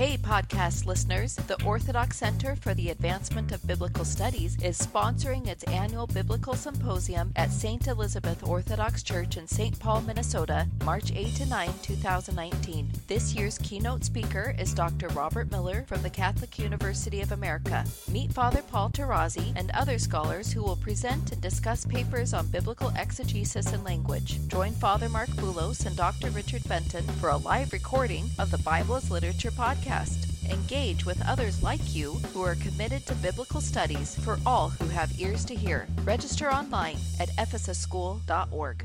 Hey, 0.00 0.16
podcast 0.16 0.86
listeners. 0.86 1.34
The 1.34 1.62
Orthodox 1.62 2.16
Center 2.16 2.56
for 2.56 2.72
the 2.72 2.88
Advancement 2.88 3.52
of 3.52 3.66
Biblical 3.66 4.06
Studies 4.06 4.56
is 4.62 4.80
sponsoring 4.80 5.46
its 5.46 5.62
annual 5.64 6.06
Biblical 6.06 6.54
Symposium 6.54 7.34
at 7.36 7.52
St. 7.52 7.86
Elizabeth 7.86 8.42
Orthodox 8.42 9.02
Church 9.02 9.36
in 9.36 9.46
St. 9.46 9.78
Paul, 9.78 10.00
Minnesota, 10.00 10.66
March 10.86 11.12
8 11.14 11.34
to 11.34 11.44
9, 11.44 11.74
2019. 11.82 12.90
This 13.08 13.34
year's 13.34 13.58
keynote 13.58 14.02
speaker 14.02 14.54
is 14.58 14.72
Dr. 14.72 15.08
Robert 15.08 15.50
Miller 15.50 15.84
from 15.86 16.00
the 16.00 16.08
Catholic 16.08 16.58
University 16.58 17.20
of 17.20 17.32
America. 17.32 17.84
Meet 18.10 18.32
Father 18.32 18.62
Paul 18.62 18.88
Tarazi 18.88 19.52
and 19.54 19.70
other 19.72 19.98
scholars 19.98 20.50
who 20.50 20.62
will 20.62 20.76
present 20.76 21.30
and 21.30 21.42
discuss 21.42 21.84
papers 21.84 22.32
on 22.32 22.46
biblical 22.46 22.90
exegesis 22.96 23.74
and 23.74 23.84
language. 23.84 24.38
Join 24.48 24.72
Father 24.72 25.10
Marc 25.10 25.28
Boulos 25.32 25.84
and 25.84 25.94
Dr. 25.94 26.30
Richard 26.30 26.66
Benton 26.66 27.04
for 27.20 27.28
a 27.28 27.36
live 27.36 27.74
recording 27.74 28.30
of 28.38 28.50
the 28.50 28.56
Bible 28.56 28.96
as 28.96 29.10
Literature 29.10 29.50
podcast 29.50 29.89
podcast. 29.90 30.26
Engage 30.50 31.04
with 31.04 31.20
others 31.26 31.62
like 31.62 31.94
you 31.94 32.14
who 32.32 32.42
are 32.42 32.54
committed 32.56 33.06
to 33.06 33.14
biblical 33.16 33.60
studies 33.60 34.16
for 34.16 34.38
all 34.46 34.70
who 34.70 34.88
have 34.88 35.20
ears 35.20 35.44
to 35.44 35.54
hear. 35.54 35.86
Register 36.04 36.50
online 36.50 36.96
at 37.18 37.28
ephesusschool.org. 37.30 38.84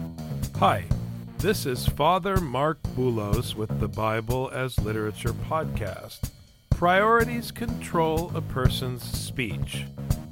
Hi, 0.61 0.85
this 1.39 1.65
is 1.65 1.87
Father 1.87 2.37
Marc 2.37 2.81
Boulos 2.95 3.55
with 3.55 3.79
the 3.79 3.87
Bible 3.87 4.51
as 4.53 4.79
Literature 4.79 5.33
podcast. 5.33 6.29
Priorities 6.69 7.51
control 7.51 8.31
a 8.35 8.41
person's 8.41 9.03
speech. 9.03 9.85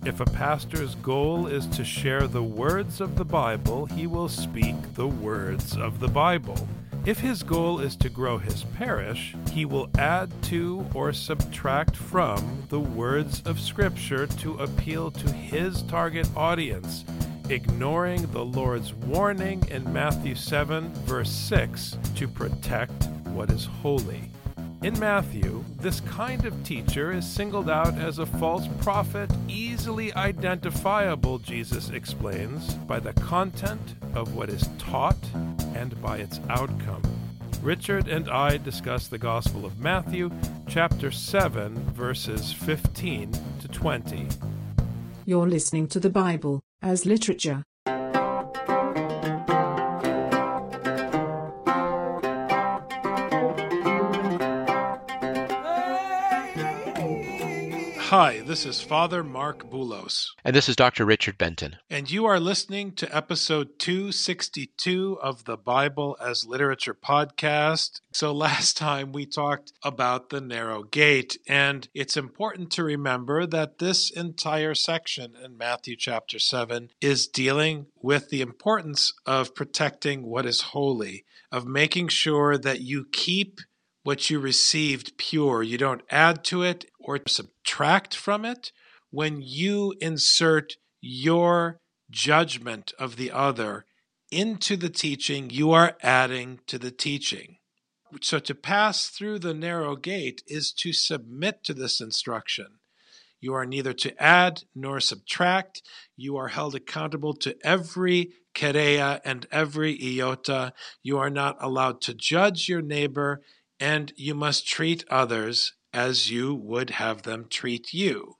If 0.05 0.19
a 0.19 0.25
pastor's 0.25 0.95
goal 0.95 1.47
is 1.47 1.65
to 1.67 1.83
share 1.83 2.27
the 2.27 2.43
words 2.43 3.01
of 3.01 3.15
the 3.15 3.25
Bible, 3.25 3.85
he 3.87 4.07
will 4.07 4.29
speak 4.29 4.75
the 4.93 5.07
words 5.07 5.75
of 5.75 5.99
the 5.99 6.07
Bible. 6.07 6.67
If 7.05 7.19
his 7.19 7.43
goal 7.43 7.79
is 7.79 7.95
to 7.97 8.09
grow 8.09 8.37
his 8.37 8.63
parish, 8.63 9.35
he 9.51 9.65
will 9.65 9.89
add 9.97 10.31
to 10.43 10.85
or 10.93 11.11
subtract 11.13 11.95
from 11.95 12.63
the 12.69 12.79
words 12.79 13.41
of 13.45 13.59
Scripture 13.59 14.27
to 14.27 14.53
appeal 14.55 15.09
to 15.11 15.31
his 15.31 15.81
target 15.83 16.27
audience 16.35 17.03
ignoring 17.49 18.31
the 18.31 18.45
Lord's 18.45 18.93
warning 18.93 19.63
in 19.71 19.91
Matthew 19.91 20.35
7, 20.35 20.93
verse 21.05 21.31
6, 21.31 21.97
to 22.15 22.27
protect 22.27 23.05
what 23.33 23.49
is 23.49 23.65
holy. 23.65 24.29
In 24.83 24.97
Matthew, 24.99 25.65
this 25.77 25.99
kind 26.01 26.45
of 26.45 26.63
teacher 26.63 27.11
is 27.11 27.27
singled 27.27 27.69
out 27.69 27.97
as 27.97 28.19
a 28.19 28.25
false 28.25 28.67
prophet, 28.81 29.31
easily 29.47 30.13
identifiable, 30.13 31.39
Jesus 31.39 31.89
explains, 31.89 32.75
by 32.75 32.99
the 32.99 33.13
content 33.13 33.95
of 34.13 34.35
what 34.35 34.49
is 34.49 34.69
taught 34.77 35.17
and 35.75 35.99
by 36.01 36.17
its 36.17 36.39
outcome. 36.49 37.01
Richard 37.63 38.07
and 38.07 38.29
I 38.29 38.57
discuss 38.57 39.07
the 39.07 39.17
Gospel 39.17 39.65
of 39.65 39.79
Matthew, 39.79 40.31
chapter 40.67 41.11
7, 41.11 41.75
verses 41.93 42.53
15 42.53 43.31
to 43.61 43.67
20. 43.67 44.27
You're 45.25 45.47
listening 45.47 45.87
to 45.87 45.99
the 45.99 46.09
Bible 46.09 46.61
as 46.81 47.05
literature. 47.05 47.63
Hi, 58.09 58.41
this 58.41 58.65
is 58.65 58.81
Father 58.81 59.23
Marc 59.23 59.69
Boulos. 59.69 60.29
And 60.43 60.55
this 60.55 60.67
is 60.67 60.75
Dr. 60.75 61.05
Richard 61.05 61.37
Benton. 61.37 61.75
And 61.91 62.09
you 62.09 62.25
are 62.25 62.39
listening 62.39 62.93
to 62.93 63.15
episode 63.15 63.77
262 63.77 65.19
of 65.21 65.45
the 65.45 65.55
Bible 65.55 66.17
as 66.19 66.43
Literature 66.43 66.95
podcast. 66.95 68.01
So, 68.11 68.31
last 68.33 68.75
time 68.77 69.11
we 69.11 69.27
talked 69.27 69.73
about 69.83 70.31
the 70.31 70.41
narrow 70.41 70.81
gate, 70.81 71.37
and 71.47 71.87
it's 71.93 72.17
important 72.17 72.71
to 72.71 72.83
remember 72.83 73.45
that 73.45 73.77
this 73.77 74.09
entire 74.09 74.73
section 74.73 75.35
in 75.35 75.55
Matthew 75.55 75.95
chapter 75.95 76.39
7 76.39 76.89
is 76.99 77.27
dealing 77.27 77.85
with 78.01 78.29
the 78.29 78.41
importance 78.41 79.13
of 79.27 79.53
protecting 79.53 80.23
what 80.23 80.47
is 80.47 80.61
holy, 80.61 81.25
of 81.51 81.67
making 81.67 82.07
sure 82.07 82.57
that 82.57 82.81
you 82.81 83.05
keep 83.11 83.59
what 84.03 84.29
you 84.29 84.39
received 84.39 85.17
pure. 85.17 85.61
You 85.61 85.77
don't 85.77 86.01
add 86.09 86.43
to 86.45 86.63
it 86.63 86.85
or 87.09 87.19
subtract 87.27 88.15
from 88.15 88.45
it. 88.45 88.71
When 89.09 89.41
you 89.41 89.95
insert 89.99 90.73
your 91.01 91.79
judgment 92.11 92.93
of 92.99 93.15
the 93.15 93.31
other 93.31 93.85
into 94.31 94.77
the 94.77 94.91
teaching, 94.91 95.49
you 95.49 95.71
are 95.71 95.97
adding 96.03 96.59
to 96.67 96.77
the 96.77 96.91
teaching. 96.91 97.57
So 98.21 98.37
to 98.37 98.53
pass 98.53 99.07
through 99.07 99.39
the 99.39 99.55
narrow 99.55 99.95
gate 99.95 100.43
is 100.45 100.71
to 100.73 100.93
submit 100.93 101.63
to 101.63 101.73
this 101.73 101.99
instruction. 101.99 102.77
You 103.41 103.55
are 103.55 103.65
neither 103.65 103.93
to 103.93 104.21
add 104.21 104.61
nor 104.75 104.99
subtract. 104.99 105.81
You 106.15 106.37
are 106.37 106.49
held 106.49 106.75
accountable 106.75 107.33
to 107.37 107.57
every 107.63 108.33
keraia 108.53 109.19
and 109.25 109.47
every 109.51 109.97
iota. 109.99 110.73
You 111.01 111.17
are 111.17 111.31
not 111.31 111.57
allowed 111.59 112.01
to 112.01 112.13
judge 112.13 112.69
your 112.69 112.83
neighbor 112.83 113.41
and 113.79 114.13
you 114.15 114.35
must 114.35 114.67
treat 114.67 115.05
others 115.09 115.73
as 115.93 116.29
you 116.29 116.53
would 116.53 116.91
have 116.91 117.23
them 117.23 117.47
treat 117.49 117.93
you. 117.93 118.35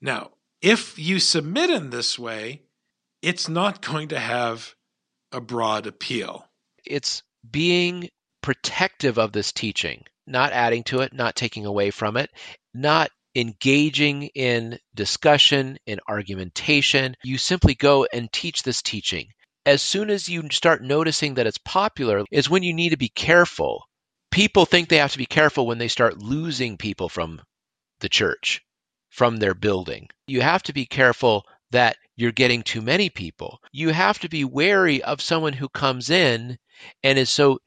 Now, 0.00 0.32
if 0.60 0.98
you 0.98 1.18
submit 1.18 1.70
in 1.70 1.90
this 1.90 2.18
way, 2.18 2.62
it's 3.22 3.48
not 3.48 3.80
going 3.80 4.08
to 4.08 4.18
have 4.18 4.74
a 5.32 5.40
broad 5.40 5.86
appeal. 5.86 6.46
It's 6.84 7.22
being 7.50 8.08
protective 8.42 9.18
of 9.18 9.32
this 9.32 9.52
teaching, 9.52 10.04
not 10.26 10.52
adding 10.52 10.84
to 10.84 11.00
it, 11.00 11.12
not 11.12 11.34
taking 11.34 11.66
away 11.66 11.90
from 11.90 12.16
it, 12.16 12.30
not 12.74 13.10
engaging 13.34 14.24
in 14.34 14.78
discussion, 14.94 15.78
in 15.86 16.00
argumentation. 16.08 17.16
You 17.24 17.38
simply 17.38 17.74
go 17.74 18.06
and 18.12 18.32
teach 18.32 18.62
this 18.62 18.82
teaching. 18.82 19.28
As 19.66 19.82
soon 19.82 20.10
as 20.10 20.28
you 20.28 20.48
start 20.50 20.82
noticing 20.82 21.34
that 21.34 21.46
it's 21.46 21.58
popular, 21.58 22.24
is 22.30 22.50
when 22.50 22.62
you 22.62 22.74
need 22.74 22.90
to 22.90 22.98
be 22.98 23.08
careful 23.08 23.84
people 24.34 24.66
think 24.66 24.88
they 24.88 24.96
have 24.96 25.12
to 25.12 25.18
be 25.18 25.26
careful 25.26 25.64
when 25.64 25.78
they 25.78 25.86
start 25.86 26.18
losing 26.18 26.76
people 26.76 27.08
from 27.08 27.40
the 28.00 28.08
church, 28.08 28.62
from 29.08 29.36
their 29.36 29.54
building. 29.54 30.08
You 30.26 30.40
have 30.40 30.64
to 30.64 30.72
be 30.72 30.86
careful 30.86 31.46
that 31.70 31.96
you're 32.16 32.32
getting 32.32 32.64
too 32.64 32.82
many 32.82 33.10
people. 33.10 33.60
You 33.70 33.90
have 33.90 34.18
to 34.18 34.28
be 34.28 34.44
wary 34.44 35.04
of 35.04 35.22
someone 35.22 35.52
who 35.52 35.68
comes 35.68 36.10
in 36.10 36.58
and 37.04 37.16
is 37.16 37.30
so 37.30 37.60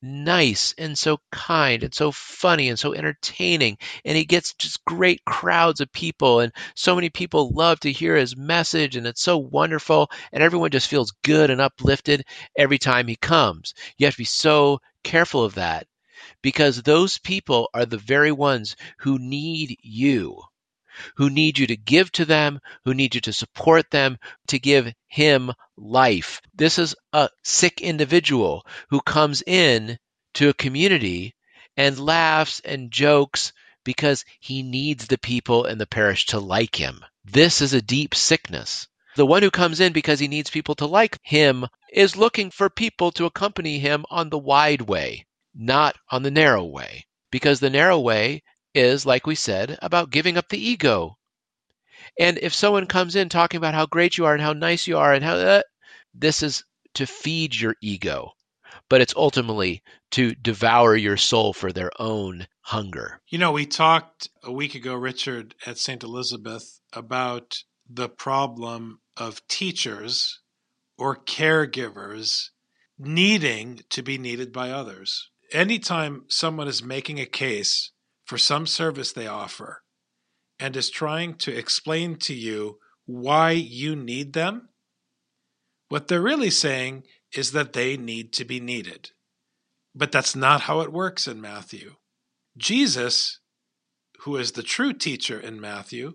nice 0.00 0.74
and 0.78 0.98
so 0.98 1.18
kind 1.30 1.82
and 1.82 1.92
so 1.92 2.10
funny 2.10 2.70
and 2.70 2.78
so 2.78 2.94
entertaining 2.94 3.76
and 4.06 4.16
he 4.16 4.24
gets 4.24 4.54
just 4.54 4.82
great 4.86 5.22
crowds 5.26 5.82
of 5.82 5.92
people 5.92 6.40
and 6.40 6.52
so 6.74 6.94
many 6.94 7.10
people 7.10 7.52
love 7.54 7.80
to 7.80 7.92
hear 7.92 8.16
his 8.16 8.34
message 8.34 8.96
and 8.96 9.06
it's 9.06 9.22
so 9.22 9.36
wonderful 9.36 10.10
and 10.32 10.42
everyone 10.42 10.70
just 10.70 10.88
feels 10.88 11.12
good 11.22 11.50
and 11.50 11.60
uplifted 11.60 12.22
every 12.56 12.78
time 12.78 13.06
he 13.08 13.16
comes 13.16 13.72
you 13.96 14.06
have 14.06 14.14
to 14.14 14.18
be 14.18 14.24
so 14.24 14.78
careful 15.02 15.42
of 15.42 15.54
that 15.54 15.86
because 16.44 16.82
those 16.82 17.16
people 17.16 17.70
are 17.72 17.86
the 17.86 17.96
very 17.96 18.30
ones 18.30 18.76
who 18.98 19.18
need 19.18 19.78
you, 19.80 20.42
who 21.16 21.30
need 21.30 21.58
you 21.58 21.66
to 21.66 21.74
give 21.74 22.12
to 22.12 22.26
them, 22.26 22.60
who 22.84 22.92
need 22.92 23.14
you 23.14 23.20
to 23.22 23.32
support 23.32 23.90
them, 23.90 24.18
to 24.46 24.58
give 24.58 24.92
him 25.06 25.50
life. 25.78 26.42
This 26.54 26.78
is 26.78 26.94
a 27.14 27.30
sick 27.42 27.80
individual 27.80 28.66
who 28.90 29.00
comes 29.00 29.42
in 29.46 29.98
to 30.34 30.50
a 30.50 30.52
community 30.52 31.34
and 31.78 31.98
laughs 31.98 32.60
and 32.62 32.90
jokes 32.90 33.54
because 33.82 34.26
he 34.38 34.62
needs 34.62 35.06
the 35.06 35.16
people 35.16 35.64
in 35.64 35.78
the 35.78 35.86
parish 35.86 36.26
to 36.26 36.40
like 36.40 36.76
him. 36.76 37.02
This 37.24 37.62
is 37.62 37.72
a 37.72 37.80
deep 37.80 38.14
sickness. 38.14 38.86
The 39.16 39.24
one 39.24 39.42
who 39.42 39.50
comes 39.50 39.80
in 39.80 39.94
because 39.94 40.20
he 40.20 40.28
needs 40.28 40.50
people 40.50 40.74
to 40.74 40.86
like 40.86 41.18
him 41.22 41.66
is 41.90 42.16
looking 42.16 42.50
for 42.50 42.68
people 42.68 43.12
to 43.12 43.24
accompany 43.24 43.78
him 43.78 44.04
on 44.10 44.28
the 44.28 44.38
wide 44.38 44.82
way 44.82 45.24
not 45.54 45.96
on 46.10 46.22
the 46.22 46.30
narrow 46.30 46.64
way. 46.64 47.06
Because 47.30 47.60
the 47.60 47.70
narrow 47.70 47.98
way 48.00 48.42
is, 48.74 49.06
like 49.06 49.26
we 49.26 49.34
said, 49.34 49.78
about 49.82 50.10
giving 50.10 50.36
up 50.36 50.48
the 50.48 50.58
ego. 50.58 51.16
And 52.18 52.38
if 52.38 52.54
someone 52.54 52.86
comes 52.86 53.16
in 53.16 53.28
talking 53.28 53.58
about 53.58 53.74
how 53.74 53.86
great 53.86 54.18
you 54.18 54.26
are 54.26 54.34
and 54.34 54.42
how 54.42 54.52
nice 54.52 54.86
you 54.86 54.98
are 54.98 55.12
and 55.12 55.24
how 55.24 55.34
uh, 55.36 55.62
this 56.12 56.42
is 56.42 56.64
to 56.94 57.06
feed 57.06 57.54
your 57.54 57.74
ego. 57.80 58.32
but 58.88 59.00
it's 59.00 59.14
ultimately 59.16 59.82
to 60.10 60.34
devour 60.34 60.96
your 60.96 61.16
soul 61.16 61.52
for 61.52 61.72
their 61.72 61.90
own 61.98 62.46
hunger. 62.60 63.20
You 63.28 63.38
know, 63.38 63.52
we 63.52 63.66
talked 63.66 64.28
a 64.42 64.52
week 64.52 64.74
ago, 64.74 64.94
Richard, 64.94 65.54
at 65.66 65.78
St. 65.78 66.02
Elizabeth 66.02 66.80
about 66.92 67.56
the 67.88 68.08
problem 68.08 69.00
of 69.16 69.46
teachers 69.48 70.40
or 70.98 71.16
caregivers 71.16 72.50
needing 72.98 73.80
to 73.90 74.02
be 74.02 74.18
needed 74.18 74.52
by 74.52 74.70
others. 74.70 75.30
Anytime 75.54 76.24
someone 76.28 76.66
is 76.66 76.82
making 76.82 77.20
a 77.20 77.26
case 77.26 77.92
for 78.24 78.36
some 78.36 78.66
service 78.66 79.12
they 79.12 79.28
offer 79.28 79.84
and 80.58 80.76
is 80.76 80.90
trying 80.90 81.34
to 81.36 81.56
explain 81.56 82.16
to 82.16 82.34
you 82.34 82.78
why 83.06 83.52
you 83.52 83.94
need 83.94 84.32
them, 84.32 84.70
what 85.88 86.08
they're 86.08 86.20
really 86.20 86.50
saying 86.50 87.04
is 87.36 87.52
that 87.52 87.72
they 87.72 87.96
need 87.96 88.32
to 88.32 88.44
be 88.44 88.58
needed. 88.58 89.12
But 89.94 90.10
that's 90.10 90.34
not 90.34 90.62
how 90.62 90.80
it 90.80 90.92
works 90.92 91.28
in 91.28 91.40
Matthew. 91.40 91.94
Jesus, 92.56 93.38
who 94.22 94.36
is 94.36 94.52
the 94.52 94.62
true 94.64 94.92
teacher 94.92 95.38
in 95.38 95.60
Matthew, 95.60 96.14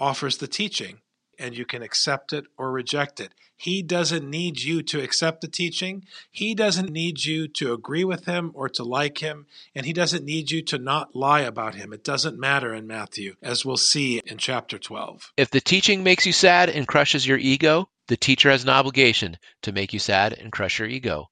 offers 0.00 0.38
the 0.38 0.48
teaching, 0.48 0.98
and 1.38 1.56
you 1.56 1.64
can 1.64 1.82
accept 1.82 2.32
it 2.32 2.44
or 2.56 2.70
reject 2.70 3.20
it. 3.20 3.32
He 3.56 3.82
doesn't 3.82 4.28
need 4.28 4.60
you 4.60 4.82
to 4.82 5.02
accept 5.02 5.40
the 5.40 5.48
teaching. 5.48 6.04
He 6.30 6.54
doesn't 6.54 6.90
need 6.90 7.24
you 7.24 7.48
to 7.48 7.72
agree 7.72 8.04
with 8.04 8.26
him 8.26 8.50
or 8.54 8.68
to 8.70 8.84
like 8.84 9.18
him. 9.18 9.46
And 9.74 9.86
he 9.86 9.92
doesn't 9.92 10.24
need 10.24 10.50
you 10.50 10.62
to 10.62 10.78
not 10.78 11.16
lie 11.16 11.40
about 11.40 11.74
him. 11.74 11.92
It 11.92 12.04
doesn't 12.04 12.38
matter 12.38 12.74
in 12.74 12.86
Matthew, 12.86 13.36
as 13.42 13.64
we'll 13.64 13.78
see 13.78 14.20
in 14.26 14.36
chapter 14.36 14.78
12. 14.78 15.32
If 15.36 15.50
the 15.50 15.60
teaching 15.60 16.04
makes 16.04 16.26
you 16.26 16.32
sad 16.32 16.68
and 16.68 16.86
crushes 16.86 17.26
your 17.26 17.38
ego, 17.38 17.88
the 18.08 18.16
teacher 18.16 18.50
has 18.50 18.62
an 18.62 18.70
obligation 18.70 19.38
to 19.62 19.72
make 19.72 19.92
you 19.92 19.98
sad 19.98 20.34
and 20.34 20.52
crush 20.52 20.78
your 20.78 20.88
ego. 20.88 21.30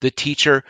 The 0.00 0.10
teacher 0.10 0.64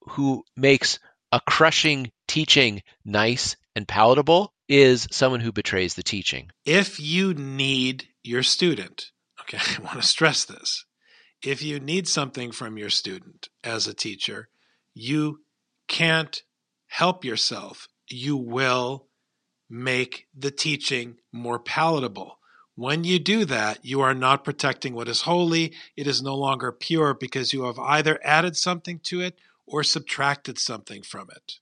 who 0.00 0.44
makes 0.56 0.98
a 1.30 1.40
crushing 1.40 2.10
teaching 2.26 2.82
nice 3.04 3.56
and 3.76 3.86
palatable 3.86 4.52
is 4.72 5.06
someone 5.10 5.40
who 5.40 5.52
betrays 5.52 5.94
the 5.94 6.02
teaching. 6.02 6.50
If 6.64 6.98
you 6.98 7.34
need 7.34 8.08
your 8.22 8.42
student, 8.42 9.10
okay, 9.42 9.58
I 9.78 9.82
want 9.82 10.00
to 10.00 10.06
stress 10.06 10.46
this. 10.46 10.86
If 11.44 11.62
you 11.62 11.78
need 11.78 12.08
something 12.08 12.52
from 12.52 12.78
your 12.78 12.88
student 12.88 13.50
as 13.62 13.86
a 13.86 13.92
teacher, 13.92 14.48
you 14.94 15.40
can't 15.88 16.42
help 16.86 17.22
yourself. 17.22 17.86
You 18.08 18.38
will 18.38 19.08
make 19.68 20.26
the 20.34 20.50
teaching 20.50 21.16
more 21.32 21.58
palatable. 21.58 22.38
When 22.74 23.04
you 23.04 23.18
do 23.18 23.44
that, 23.44 23.84
you 23.84 24.00
are 24.00 24.14
not 24.14 24.42
protecting 24.42 24.94
what 24.94 25.08
is 25.08 25.22
holy. 25.22 25.74
It 25.98 26.06
is 26.06 26.22
no 26.22 26.34
longer 26.34 26.72
pure 26.72 27.12
because 27.12 27.52
you 27.52 27.64
have 27.64 27.78
either 27.78 28.18
added 28.24 28.56
something 28.56 29.00
to 29.04 29.20
it 29.20 29.38
or 29.66 29.82
subtracted 29.82 30.58
something 30.58 31.02
from 31.02 31.28
it. 31.30 31.58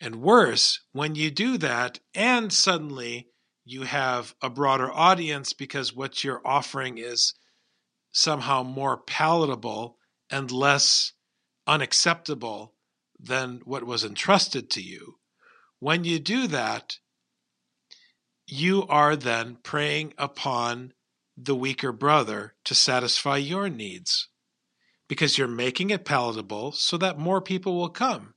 And 0.00 0.16
worse, 0.16 0.80
when 0.92 1.14
you 1.14 1.30
do 1.30 1.56
that 1.58 2.00
and 2.14 2.52
suddenly 2.52 3.28
you 3.64 3.82
have 3.82 4.34
a 4.40 4.48
broader 4.50 4.90
audience 4.92 5.52
because 5.52 5.94
what 5.94 6.22
you're 6.22 6.46
offering 6.46 6.98
is 6.98 7.34
somehow 8.12 8.62
more 8.62 8.96
palatable 8.96 9.98
and 10.30 10.50
less 10.50 11.12
unacceptable 11.66 12.74
than 13.18 13.60
what 13.64 13.84
was 13.84 14.04
entrusted 14.04 14.70
to 14.70 14.82
you. 14.82 15.18
When 15.80 16.04
you 16.04 16.18
do 16.18 16.46
that, 16.46 16.98
you 18.46 18.86
are 18.88 19.16
then 19.16 19.56
preying 19.62 20.14
upon 20.16 20.92
the 21.36 21.56
weaker 21.56 21.92
brother 21.92 22.54
to 22.64 22.74
satisfy 22.74 23.36
your 23.36 23.68
needs 23.68 24.28
because 25.08 25.36
you're 25.36 25.48
making 25.48 25.90
it 25.90 26.04
palatable 26.04 26.72
so 26.72 26.96
that 26.96 27.18
more 27.18 27.40
people 27.40 27.76
will 27.76 27.90
come. 27.90 28.34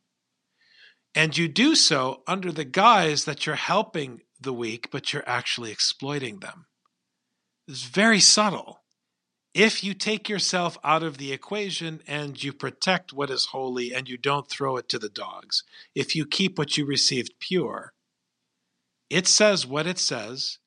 And 1.15 1.37
you 1.37 1.47
do 1.47 1.75
so 1.75 2.21
under 2.27 2.51
the 2.51 2.65
guise 2.65 3.25
that 3.25 3.45
you're 3.45 3.55
helping 3.55 4.21
the 4.39 4.53
weak, 4.53 4.89
but 4.91 5.11
you're 5.11 5.27
actually 5.27 5.71
exploiting 5.71 6.39
them. 6.39 6.67
It's 7.67 7.83
very 7.83 8.19
subtle. 8.19 8.81
If 9.53 9.83
you 9.83 9.93
take 9.93 10.29
yourself 10.29 10.77
out 10.83 11.01
of 11.01 11.17
the 11.17 11.33
equation 11.33 12.01
and 12.07 12.41
you 12.41 12.53
protect 12.53 13.13
what 13.13 13.31
is 13.31 13.47
holy 13.47 13.93
and 13.93 14.07
you 14.07 14.17
don't 14.17 14.47
throw 14.47 14.77
it 14.77 14.87
to 14.89 14.99
the 14.99 15.09
dogs, 15.09 15.63
if 15.95 16.15
you 16.15 16.25
keep 16.25 16.57
what 16.57 16.77
you 16.77 16.85
received 16.85 17.33
pure, 17.39 17.93
it 19.09 19.27
says 19.27 19.65
what 19.65 19.87
it 19.87 19.97
says, 19.97 20.59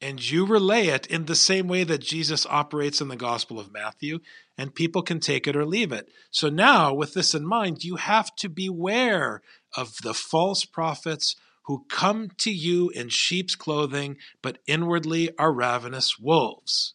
and 0.00 0.30
you 0.30 0.46
relay 0.46 0.88
it 0.88 1.06
in 1.06 1.24
the 1.24 1.34
same 1.34 1.66
way 1.66 1.84
that 1.84 2.00
Jesus 2.00 2.46
operates 2.46 3.00
in 3.00 3.08
the 3.08 3.16
Gospel 3.16 3.58
of 3.58 3.72
Matthew, 3.72 4.20
and 4.56 4.74
people 4.74 5.02
can 5.02 5.18
take 5.18 5.46
it 5.46 5.56
or 5.56 5.66
leave 5.66 5.92
it. 5.92 6.08
So 6.30 6.48
now, 6.48 6.94
with 6.94 7.14
this 7.14 7.34
in 7.34 7.46
mind, 7.46 7.84
you 7.84 7.96
have 7.96 8.34
to 8.36 8.48
beware 8.48 9.42
of 9.76 9.96
the 10.02 10.14
false 10.14 10.64
prophets 10.64 11.36
who 11.64 11.84
come 11.90 12.30
to 12.38 12.50
you 12.50 12.90
in 12.90 13.08
sheep's 13.08 13.54
clothing, 13.54 14.16
but 14.42 14.58
inwardly 14.66 15.36
are 15.36 15.52
ravenous 15.52 16.18
wolves. 16.18 16.94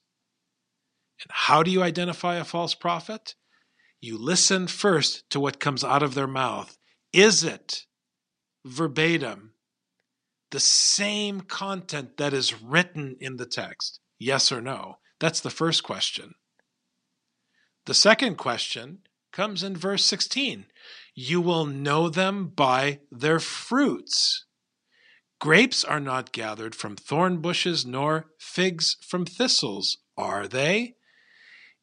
And 1.21 1.31
how 1.31 1.61
do 1.61 1.71
you 1.71 1.83
identify 1.83 2.35
a 2.35 2.43
false 2.43 2.73
prophet? 2.73 3.35
You 4.01 4.17
listen 4.17 4.67
first 4.67 5.29
to 5.29 5.39
what 5.39 5.59
comes 5.59 5.83
out 5.83 6.03
of 6.03 6.15
their 6.15 6.27
mouth. 6.27 6.77
Is 7.13 7.43
it 7.43 7.85
verbatim 8.65 9.52
the 10.53 10.59
same 10.59 11.41
content 11.41 12.17
that 12.17 12.31
is 12.31 12.61
written 12.61 13.17
in 13.19 13.37
the 13.37 13.45
text? 13.45 13.99
Yes 14.19 14.51
or 14.51 14.61
no? 14.61 14.99
That's 15.19 15.39
the 15.39 15.49
first 15.49 15.81
question. 15.81 16.35
The 17.87 17.95
second 17.95 18.37
question 18.37 18.99
comes 19.31 19.63
in 19.63 19.75
verse 19.75 20.05
16 20.05 20.67
You 21.15 21.41
will 21.41 21.65
know 21.65 22.07
them 22.07 22.49
by 22.55 22.99
their 23.11 23.39
fruits. 23.39 24.45
Grapes 25.41 25.83
are 25.83 25.99
not 25.99 26.31
gathered 26.31 26.75
from 26.75 26.97
thorn 26.97 27.41
bushes, 27.41 27.83
nor 27.83 28.27
figs 28.37 28.95
from 29.01 29.25
thistles, 29.25 29.97
are 30.15 30.47
they? 30.47 30.93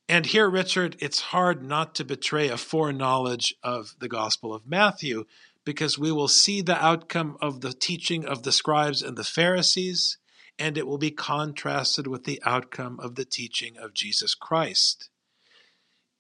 And 0.09 0.27
here, 0.27 0.49
Richard, 0.49 0.97
it's 1.01 1.21
hard 1.21 1.65
not 1.65 1.97
to 1.97 2.05
betray 2.05 2.49
a 2.49 2.57
foreknowledge 2.57 3.53
of 3.65 3.97
the 3.99 4.09
Gospel 4.09 4.55
of 4.55 4.65
Matthew 4.65 5.25
because 5.65 5.99
we 5.99 6.11
will 6.13 6.29
see 6.29 6.63
the 6.63 6.83
outcome 6.83 7.37
of 7.41 7.61
the 7.61 7.73
teaching 7.73 8.25
of 8.25 8.43
the 8.43 8.53
scribes 8.53 9.03
and 9.03 9.17
the 9.17 9.25
Pharisees, 9.25 10.19
and 10.59 10.77
it 10.77 10.87
will 10.87 10.99
be 10.99 11.11
contrasted 11.11 12.07
with 12.07 12.25
the 12.25 12.41
outcome 12.45 12.99
of 13.01 13.15
the 13.15 13.25
teaching 13.25 13.77
of 13.79 13.95
Jesus 13.95 14.35
Christ. 14.35 15.11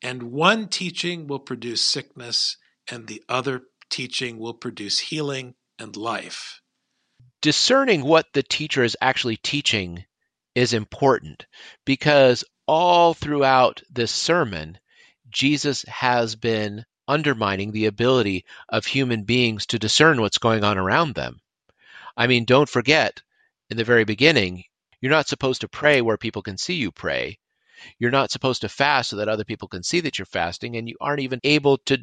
And 0.02 0.24
one 0.24 0.68
teaching 0.68 1.26
will 1.26 1.40
produce 1.40 1.84
sickness, 1.84 2.56
and 2.90 3.06
the 3.06 3.22
other 3.28 3.62
teaching 3.90 4.38
will 4.38 4.54
produce 4.54 4.98
healing 4.98 5.54
and 5.78 5.96
life. 5.96 6.60
Discerning 7.42 8.02
what 8.02 8.26
the 8.32 8.42
teacher 8.42 8.82
is 8.82 8.96
actually 9.00 9.36
teaching 9.36 10.04
is 10.54 10.72
important 10.74 11.46
because 11.84 12.44
all 12.66 13.14
throughout 13.14 13.82
this 13.90 14.12
sermon, 14.12 14.78
Jesus 15.28 15.82
has 15.88 16.36
been 16.36 16.84
undermining 17.10 17.72
the 17.72 17.86
ability 17.86 18.44
of 18.68 18.86
human 18.86 19.24
beings 19.24 19.66
to 19.66 19.78
discern 19.78 20.20
what's 20.20 20.38
going 20.38 20.62
on 20.62 20.78
around 20.78 21.14
them. 21.14 21.40
I 22.16 22.26
mean, 22.28 22.44
don't 22.44 22.68
forget, 22.68 23.20
in 23.68 23.76
the 23.76 23.84
very 23.84 24.04
beginning, 24.04 24.64
you're 25.00 25.10
not 25.10 25.28
supposed 25.28 25.62
to 25.62 25.68
pray 25.68 26.00
where 26.00 26.16
people 26.16 26.42
can 26.42 26.56
see 26.56 26.74
you 26.74 26.92
pray. 26.92 27.38
You're 27.98 28.10
not 28.10 28.30
supposed 28.30 28.60
to 28.60 28.68
fast 28.68 29.10
so 29.10 29.16
that 29.16 29.28
other 29.28 29.44
people 29.44 29.68
can 29.68 29.82
see 29.82 30.00
that 30.00 30.18
you're 30.18 30.26
fasting, 30.26 30.76
and 30.76 30.88
you 30.88 30.96
aren't 31.00 31.20
even 31.20 31.40
able 31.42 31.78
to 31.86 31.98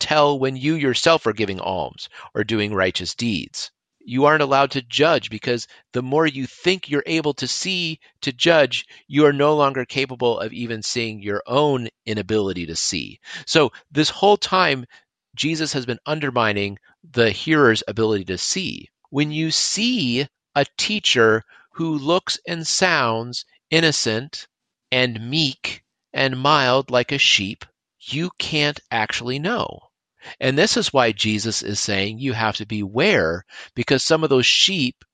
tell 0.00 0.38
when 0.38 0.56
you 0.56 0.74
yourself 0.74 1.26
are 1.26 1.32
giving 1.32 1.60
alms 1.60 2.08
or 2.34 2.42
doing 2.42 2.74
righteous 2.74 3.14
deeds 3.14 3.70
you 4.00 4.24
aren't 4.24 4.42
allowed 4.42 4.72
to 4.72 4.82
judge 4.82 5.30
because 5.30 5.66
the 5.92 6.02
more 6.02 6.26
you 6.26 6.46
think 6.46 6.88
you're 6.88 7.02
able 7.06 7.34
to 7.34 7.46
see 7.46 8.00
to 8.22 8.32
judge, 8.32 8.86
you 9.06 9.26
are 9.26 9.32
no 9.32 9.54
longer 9.56 9.84
capable 9.84 10.40
of 10.40 10.52
even 10.52 10.82
seeing 10.82 11.22
your 11.22 11.42
own 11.46 11.88
inability 12.06 12.66
to 12.66 12.76
see. 12.76 13.20
So, 13.46 13.72
this 13.90 14.10
whole 14.10 14.36
time, 14.36 14.86
Jesus 15.34 15.72
has 15.74 15.86
been 15.86 15.98
undermining 16.06 16.78
the 17.02 17.30
hearer's 17.30 17.82
ability 17.86 18.24
to 18.26 18.38
see. 18.38 18.88
When 19.10 19.30
you 19.32 19.50
see 19.50 20.26
a 20.54 20.66
teacher 20.76 21.42
who 21.72 21.98
looks 21.98 22.38
and 22.46 22.66
sounds 22.66 23.44
innocent 23.70 24.46
and 24.90 25.30
meek 25.30 25.82
and 26.12 26.38
mild 26.38 26.90
like 26.90 27.12
a 27.12 27.18
sheep, 27.18 27.64
you 28.00 28.30
can't 28.38 28.80
actually 28.90 29.38
know. 29.38 29.89
And 30.38 30.56
this 30.56 30.76
is 30.76 30.92
why 30.92 31.12
Jesus 31.12 31.62
is 31.62 31.80
saying 31.80 32.18
you 32.18 32.32
have 32.32 32.56
to 32.56 32.66
beware 32.66 33.44
because 33.74 34.04
some 34.04 34.24
of 34.24 34.30
those 34.30 34.46
sheep 34.46 35.04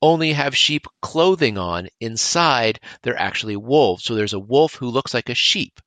only 0.00 0.32
have 0.32 0.56
sheep 0.56 0.86
clothing 1.00 1.58
on. 1.58 1.88
Inside, 2.00 2.80
they're 3.02 3.18
actually 3.18 3.56
wolves. 3.56 4.04
So 4.04 4.14
there's 4.14 4.32
a 4.32 4.38
wolf 4.38 4.74
who 4.74 4.88
looks 4.88 5.14
like 5.14 5.28
a 5.28 5.34
sheep. 5.34 5.80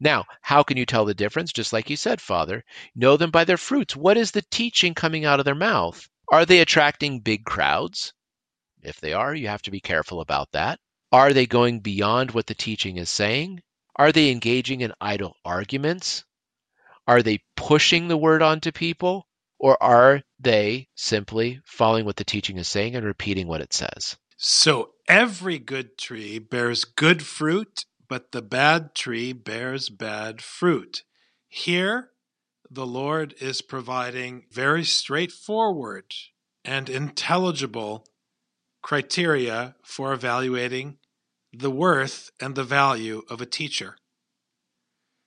Now, 0.00 0.24
how 0.40 0.62
can 0.62 0.76
you 0.76 0.86
tell 0.86 1.04
the 1.04 1.14
difference? 1.14 1.52
Just 1.52 1.72
like 1.72 1.90
you 1.90 1.96
said, 1.96 2.20
Father, 2.20 2.64
know 2.94 3.16
them 3.16 3.30
by 3.30 3.44
their 3.44 3.56
fruits. 3.56 3.96
What 3.96 4.16
is 4.16 4.30
the 4.30 4.44
teaching 4.50 4.94
coming 4.94 5.24
out 5.24 5.38
of 5.38 5.44
their 5.44 5.54
mouth? 5.54 6.08
Are 6.28 6.44
they 6.44 6.60
attracting 6.60 7.20
big 7.20 7.44
crowds? 7.44 8.12
If 8.82 9.00
they 9.00 9.12
are, 9.12 9.34
you 9.34 9.48
have 9.48 9.62
to 9.62 9.70
be 9.70 9.80
careful 9.80 10.20
about 10.20 10.52
that. 10.52 10.78
Are 11.12 11.32
they 11.32 11.46
going 11.46 11.80
beyond 11.80 12.30
what 12.30 12.46
the 12.46 12.54
teaching 12.54 12.96
is 12.96 13.10
saying? 13.10 13.62
Are 13.96 14.12
they 14.12 14.30
engaging 14.30 14.80
in 14.80 14.92
idle 15.00 15.36
arguments? 15.44 16.24
Are 17.06 17.22
they 17.22 17.42
pushing 17.56 18.08
the 18.08 18.16
word 18.16 18.42
onto 18.42 18.72
people? 18.72 19.26
Or 19.58 19.80
are 19.82 20.22
they 20.38 20.88
simply 20.94 21.60
following 21.66 22.06
what 22.06 22.16
the 22.16 22.24
teaching 22.24 22.56
is 22.56 22.66
saying 22.66 22.96
and 22.96 23.04
repeating 23.04 23.46
what 23.46 23.60
it 23.60 23.74
says? 23.74 24.16
So 24.38 24.92
every 25.06 25.58
good 25.58 25.98
tree 25.98 26.38
bears 26.38 26.84
good 26.84 27.22
fruit, 27.22 27.84
but 28.08 28.32
the 28.32 28.40
bad 28.40 28.94
tree 28.94 29.34
bears 29.34 29.90
bad 29.90 30.40
fruit. 30.40 31.04
Here, 31.46 32.10
the 32.70 32.86
Lord 32.86 33.34
is 33.40 33.60
providing 33.60 34.44
very 34.50 34.84
straightforward 34.84 36.14
and 36.64 36.88
intelligible 36.88 38.06
criteria 38.82 39.74
for 39.82 40.12
evaluating 40.12 40.98
the 41.52 41.70
worth 41.70 42.30
and 42.40 42.54
the 42.54 42.64
value 42.64 43.22
of 43.28 43.40
a 43.40 43.46
teacher. 43.46 43.96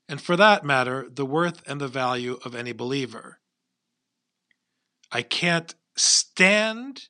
And 0.07 0.21
for 0.21 0.35
that 0.35 0.63
matter, 0.63 1.07
the 1.11 1.25
worth 1.25 1.61
and 1.67 1.79
the 1.79 1.87
value 1.87 2.39
of 2.43 2.55
any 2.55 2.71
believer. 2.71 3.39
I 5.11 5.21
can't 5.21 5.73
stand 5.95 7.03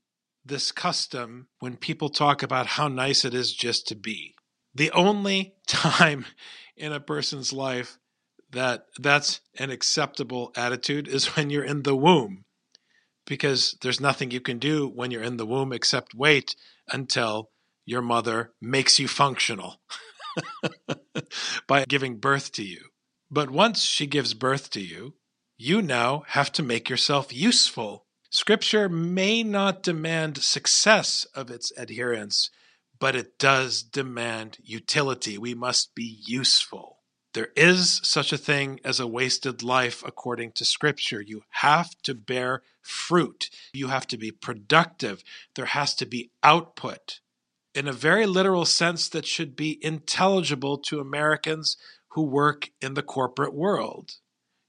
this 0.45 0.71
custom 0.71 1.47
when 1.59 1.77
people 1.77 2.09
talk 2.09 2.43
about 2.43 2.67
how 2.67 2.87
nice 2.87 3.23
it 3.23 3.33
is 3.33 3.53
just 3.53 3.87
to 3.87 3.95
be. 3.95 4.35
The 4.75 4.91
only 4.91 5.55
time 5.67 6.25
in 6.75 6.91
a 6.91 6.99
person's 6.99 7.53
life 7.53 7.97
that 8.51 8.85
that's 8.99 9.41
an 9.57 9.71
acceptable 9.71 10.51
attitude 10.55 11.07
is 11.07 11.35
when 11.35 11.49
you're 11.49 11.63
in 11.63 11.83
the 11.83 11.95
womb 11.95 12.45
because 13.25 13.77
there's 13.81 14.01
nothing 14.01 14.31
you 14.31 14.41
can 14.41 14.59
do 14.59 14.87
when 14.87 15.11
you're 15.11 15.23
in 15.23 15.37
the 15.37 15.45
womb 15.45 15.73
except 15.73 16.13
wait 16.13 16.55
until 16.91 17.49
your 17.85 18.01
mother 18.01 18.53
makes 18.61 18.99
you 18.99 19.07
functional 19.07 19.81
by 21.67 21.85
giving 21.85 22.17
birth 22.17 22.51
to 22.53 22.63
you. 22.63 22.81
But 23.29 23.49
once 23.49 23.83
she 23.83 24.05
gives 24.05 24.33
birth 24.33 24.69
to 24.71 24.81
you, 24.81 25.15
you 25.57 25.81
now 25.81 26.23
have 26.27 26.51
to 26.53 26.63
make 26.63 26.89
yourself 26.89 27.33
useful. 27.33 28.05
Scripture 28.29 28.89
may 28.89 29.43
not 29.43 29.83
demand 29.83 30.37
success 30.37 31.25
of 31.35 31.49
its 31.49 31.71
adherents, 31.77 32.49
but 32.99 33.15
it 33.15 33.37
does 33.37 33.83
demand 33.83 34.57
utility. 34.63 35.37
We 35.37 35.53
must 35.53 35.93
be 35.93 36.19
useful. 36.25 36.99
There 37.33 37.49
is 37.55 37.99
such 38.03 38.31
a 38.31 38.37
thing 38.37 38.79
as 38.83 38.99
a 38.99 39.07
wasted 39.07 39.63
life 39.63 40.03
according 40.05 40.51
to 40.53 40.65
Scripture. 40.65 41.21
You 41.21 41.43
have 41.49 41.89
to 42.03 42.13
bear 42.13 42.61
fruit, 42.81 43.49
you 43.73 43.87
have 43.87 44.05
to 44.07 44.17
be 44.17 44.31
productive, 44.31 45.23
there 45.55 45.65
has 45.65 45.95
to 45.95 46.05
be 46.05 46.31
output. 46.43 47.19
In 47.73 47.87
a 47.87 47.93
very 47.93 48.25
literal 48.25 48.65
sense, 48.65 49.09
that 49.09 49.25
should 49.25 49.55
be 49.55 49.83
intelligible 49.83 50.77
to 50.77 50.99
Americans 50.99 51.77
who 52.09 52.21
work 52.23 52.69
in 52.81 52.93
the 52.93 53.01
corporate 53.01 53.53
world. 53.53 54.17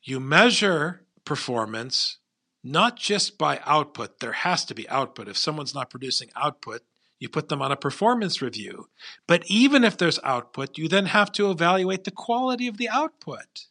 You 0.03 0.21
measure 0.21 1.05
performance 1.25 2.19
not 2.67 2.97
just 2.97 3.37
by 3.37 3.61
output, 3.67 4.21
there 4.21 4.33
has 4.33 4.65
to 4.65 4.75
be 4.75 4.89
output. 4.89 5.29
If 5.29 5.37
someone's 5.37 5.75
not 5.75 5.91
producing 5.91 6.31
output, 6.35 6.81
you 7.19 7.29
put 7.29 7.51
them 7.51 7.61
on 7.61 7.71
a 7.71 7.77
performance 7.77 8.41
review. 8.41 8.89
But 9.27 9.45
even 9.47 9.85
if 9.85 9.99
there's 9.99 10.19
output, 10.25 10.79
you 10.79 10.89
then 10.89 11.07
have 11.07 11.31
to 11.33 11.51
evaluate 11.51 12.05
the 12.05 12.11
quality 12.11 12.67
of 12.67 12.79
the 12.79 12.89
output. 12.89 13.67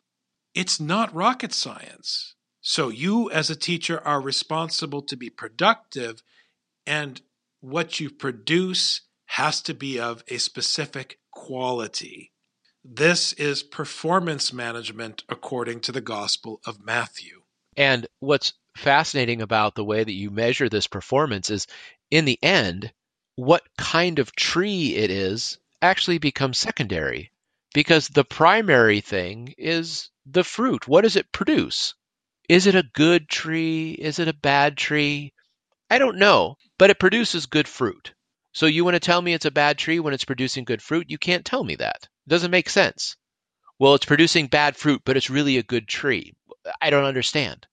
It's 0.54 0.80
not 0.80 1.14
rocket 1.14 1.54
science. 1.54 2.36
So 2.62 2.90
you, 2.90 3.32
as 3.32 3.50
a 3.50 3.56
teacher, 3.56 4.00
are 4.06 4.22
responsible 4.22 5.02
to 5.02 5.18
be 5.18 5.32
productive, 5.32 6.22
and 6.86 7.20
what 7.62 8.00
you 8.00 8.12
produce 8.12 9.02
has 9.34 9.64
to 9.64 9.74
be 9.74 10.00
of 10.00 10.24
a 10.28 10.38
specific 10.38 11.18
quality. 11.32 12.32
This 12.86 13.34
is 13.34 13.64
performance 13.64 14.54
management 14.54 15.24
according 15.28 15.80
to 15.82 15.92
the 15.92 16.02
Gospel 16.02 16.62
of 16.68 16.86
Matthew. 16.86 17.42
And 17.76 18.06
what's 18.20 18.54
fascinating 18.78 19.42
about 19.42 19.74
the 19.74 19.84
way 19.84 20.04
that 20.04 20.14
you 20.14 20.30
measure 20.30 20.70
this 20.70 20.86
performance 20.86 21.50
is 21.50 21.66
in 22.12 22.26
the 22.26 22.38
end, 22.44 22.94
what 23.36 23.64
kind 23.76 24.20
of 24.20 24.36
tree 24.36 24.94
it 24.94 25.10
is 25.10 25.58
actually 25.82 26.20
becomes 26.20 26.60
secondary 26.60 27.32
because 27.74 28.10
the 28.10 28.24
primary 28.24 29.02
thing 29.02 29.56
is 29.58 30.12
the 30.28 30.44
fruit. 30.44 30.88
What 30.88 31.02
does 31.02 31.16
it 31.16 31.32
produce? 31.32 31.96
Is 32.48 32.68
it 32.68 32.76
a 32.76 32.90
good 32.94 33.28
tree? 33.28 33.94
Is 33.94 34.20
it 34.20 34.28
a 34.28 34.34
bad 34.34 34.78
tree? 34.78 35.34
I 35.90 35.98
don't 35.98 36.20
know, 36.20 36.58
but 36.78 36.92
it 36.92 37.00
produces 37.00 37.48
good 37.48 37.68
fruit. 37.68 38.14
So 38.54 38.66
you 38.66 38.86
want 38.86 38.96
to 38.96 39.00
tell 39.00 39.22
me 39.22 39.34
it's 39.34 39.46
a 39.46 39.52
bad 39.52 39.78
tree 39.78 40.00
when 40.00 40.14
it's 40.14 40.26
producing 40.26 40.64
good 40.64 40.82
fruit? 40.82 41.10
You 41.10 41.18
can't 41.18 41.46
tell 41.46 41.64
me 41.64 41.76
that. 41.76 42.04
It 42.04 42.30
doesn't 42.30 42.52
make 42.52 42.70
sense. 42.70 43.18
Well, 43.80 43.96
it's 43.96 44.06
producing 44.06 44.48
bad 44.48 44.78
fruit, 44.78 45.02
but 45.04 45.18
it's 45.18 45.30
really 45.30 45.58
a 45.58 45.64
good 45.64 45.88
tree. 45.88 46.34
I 46.82 46.90
don't 46.90 47.06
understand 47.06 47.68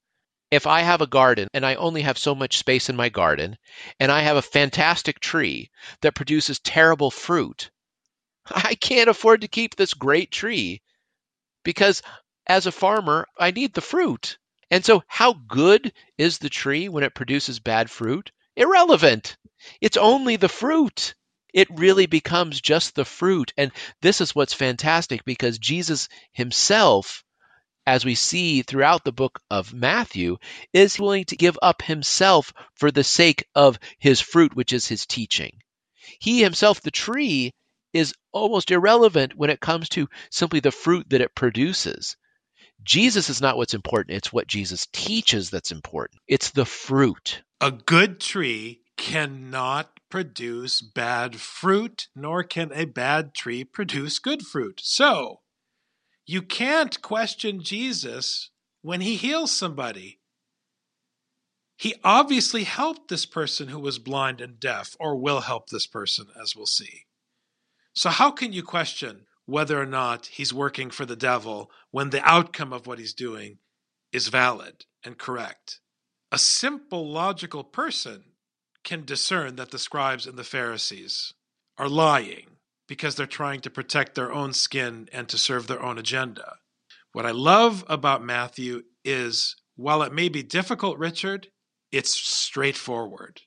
if 0.50 0.66
I 0.66 0.80
have 0.80 1.00
a 1.00 1.06
garden 1.06 1.48
and 1.54 1.64
I 1.64 1.76
only 1.76 2.02
have 2.02 2.18
so 2.18 2.34
much 2.34 2.58
space 2.58 2.88
in 2.88 2.96
my 2.96 3.08
garden 3.08 3.56
and 4.00 4.10
I 4.10 4.22
have 4.22 4.36
a 4.36 4.42
fantastic 4.42 5.20
tree 5.20 5.70
that 6.00 6.16
produces 6.16 6.58
terrible 6.58 7.10
fruit, 7.10 7.70
I 8.46 8.74
can't 8.74 9.08
afford 9.10 9.42
to 9.42 9.48
keep 9.48 9.76
this 9.76 9.94
great 9.94 10.32
tree 10.32 10.82
because 11.62 12.02
as 12.46 12.66
a 12.66 12.72
farmer, 12.72 13.26
I 13.38 13.52
need 13.52 13.74
the 13.74 13.80
fruit. 13.80 14.38
And 14.72 14.84
so, 14.84 15.02
how 15.06 15.34
good 15.34 15.92
is 16.18 16.38
the 16.38 16.48
tree 16.48 16.88
when 16.88 17.04
it 17.04 17.14
produces 17.14 17.60
bad 17.60 17.90
fruit? 17.90 18.32
Irrelevant. 18.56 19.36
It's 19.80 19.96
only 19.96 20.36
the 20.36 20.48
fruit. 20.48 21.14
It 21.52 21.68
really 21.70 22.06
becomes 22.06 22.60
just 22.60 22.94
the 22.94 23.04
fruit. 23.04 23.52
And 23.56 23.72
this 24.02 24.20
is 24.20 24.34
what's 24.34 24.54
fantastic 24.54 25.24
because 25.24 25.58
Jesus 25.58 26.08
himself 26.32 27.24
as 27.86 28.04
we 28.04 28.14
see 28.14 28.62
throughout 28.62 29.04
the 29.04 29.12
book 29.12 29.40
of 29.50 29.72
Matthew, 29.74 30.36
is 30.72 30.98
willing 30.98 31.24
to 31.24 31.36
give 31.36 31.58
up 31.60 31.82
himself 31.82 32.52
for 32.74 32.90
the 32.90 33.04
sake 33.04 33.48
of 33.54 33.78
his 33.98 34.20
fruit, 34.20 34.54
which 34.54 34.72
is 34.72 34.86
his 34.86 35.06
teaching. 35.06 35.58
He 36.20 36.40
himself, 36.40 36.80
the 36.80 36.90
tree, 36.90 37.52
is 37.92 38.14
almost 38.32 38.70
irrelevant 38.70 39.34
when 39.34 39.50
it 39.50 39.60
comes 39.60 39.88
to 39.90 40.08
simply 40.30 40.60
the 40.60 40.70
fruit 40.70 41.10
that 41.10 41.20
it 41.20 41.34
produces. 41.34 42.16
Jesus 42.82 43.28
is 43.28 43.40
not 43.40 43.56
what's 43.56 43.74
important, 43.74 44.16
it's 44.16 44.32
what 44.32 44.46
Jesus 44.46 44.86
teaches 44.92 45.50
that's 45.50 45.72
important. 45.72 46.20
It's 46.28 46.50
the 46.50 46.64
fruit. 46.64 47.42
A 47.60 47.72
good 47.72 48.20
tree 48.20 48.82
cannot 49.00 49.98
produce 50.10 50.82
bad 50.82 51.40
fruit, 51.40 52.08
nor 52.14 52.44
can 52.44 52.70
a 52.74 52.84
bad 52.84 53.34
tree 53.34 53.64
produce 53.64 54.18
good 54.18 54.42
fruit. 54.42 54.78
So, 54.84 55.40
you 56.26 56.42
can't 56.42 57.00
question 57.00 57.62
Jesus 57.62 58.50
when 58.82 59.00
he 59.00 59.16
heals 59.16 59.52
somebody. 59.52 60.20
He 61.78 61.94
obviously 62.04 62.64
helped 62.64 63.08
this 63.08 63.24
person 63.24 63.68
who 63.68 63.80
was 63.80 63.98
blind 63.98 64.42
and 64.42 64.60
deaf, 64.60 64.94
or 65.00 65.16
will 65.16 65.40
help 65.40 65.70
this 65.70 65.86
person, 65.86 66.26
as 66.40 66.54
we'll 66.54 66.66
see. 66.66 67.06
So, 67.94 68.10
how 68.10 68.30
can 68.30 68.52
you 68.52 68.62
question 68.62 69.24
whether 69.46 69.80
or 69.80 69.86
not 69.86 70.26
he's 70.26 70.52
working 70.52 70.90
for 70.90 71.06
the 71.06 71.16
devil 71.16 71.70
when 71.90 72.10
the 72.10 72.22
outcome 72.22 72.74
of 72.74 72.86
what 72.86 72.98
he's 72.98 73.14
doing 73.14 73.60
is 74.12 74.28
valid 74.28 74.84
and 75.02 75.16
correct? 75.16 75.80
A 76.30 76.38
simple, 76.38 77.10
logical 77.10 77.64
person 77.64 78.24
can 78.84 79.04
discern 79.04 79.56
that 79.56 79.70
the 79.70 79.78
scribes 79.78 80.26
and 80.26 80.38
the 80.38 80.44
Pharisees 80.44 81.34
are 81.78 81.88
lying 81.88 82.56
because 82.88 83.14
they're 83.14 83.26
trying 83.26 83.60
to 83.60 83.70
protect 83.70 84.14
their 84.14 84.32
own 84.32 84.52
skin 84.52 85.08
and 85.12 85.28
to 85.28 85.38
serve 85.38 85.66
their 85.66 85.82
own 85.82 85.98
agenda. 85.98 86.56
What 87.12 87.26
I 87.26 87.30
love 87.30 87.84
about 87.88 88.24
Matthew 88.24 88.82
is 89.04 89.56
while 89.76 90.02
it 90.02 90.12
may 90.12 90.28
be 90.28 90.42
difficult, 90.42 90.98
Richard, 90.98 91.48
it's 91.90 92.14
straightforward. 92.14 93.42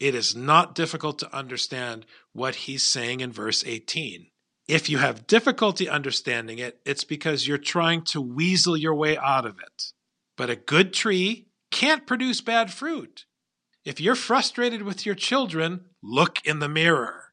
It 0.00 0.14
is 0.14 0.36
not 0.36 0.74
difficult 0.74 1.18
to 1.20 1.34
understand 1.34 2.06
what 2.32 2.54
he's 2.54 2.86
saying 2.86 3.20
in 3.20 3.32
verse 3.32 3.64
18. 3.66 4.26
If 4.68 4.90
you 4.90 4.98
have 4.98 5.26
difficulty 5.26 5.88
understanding 5.88 6.58
it, 6.58 6.80
it's 6.84 7.04
because 7.04 7.46
you're 7.46 7.58
trying 7.58 8.02
to 8.06 8.20
weasel 8.20 8.76
your 8.76 8.94
way 8.94 9.16
out 9.16 9.46
of 9.46 9.58
it. 9.58 9.92
But 10.36 10.50
a 10.50 10.56
good 10.56 10.92
tree 10.92 11.46
can't 11.70 12.06
produce 12.06 12.40
bad 12.40 12.72
fruit. 12.72 13.24
If 13.88 14.02
you're 14.02 14.16
frustrated 14.16 14.82
with 14.82 15.06
your 15.06 15.14
children, 15.14 15.86
look 16.02 16.44
in 16.44 16.58
the 16.58 16.68
mirror. 16.68 17.32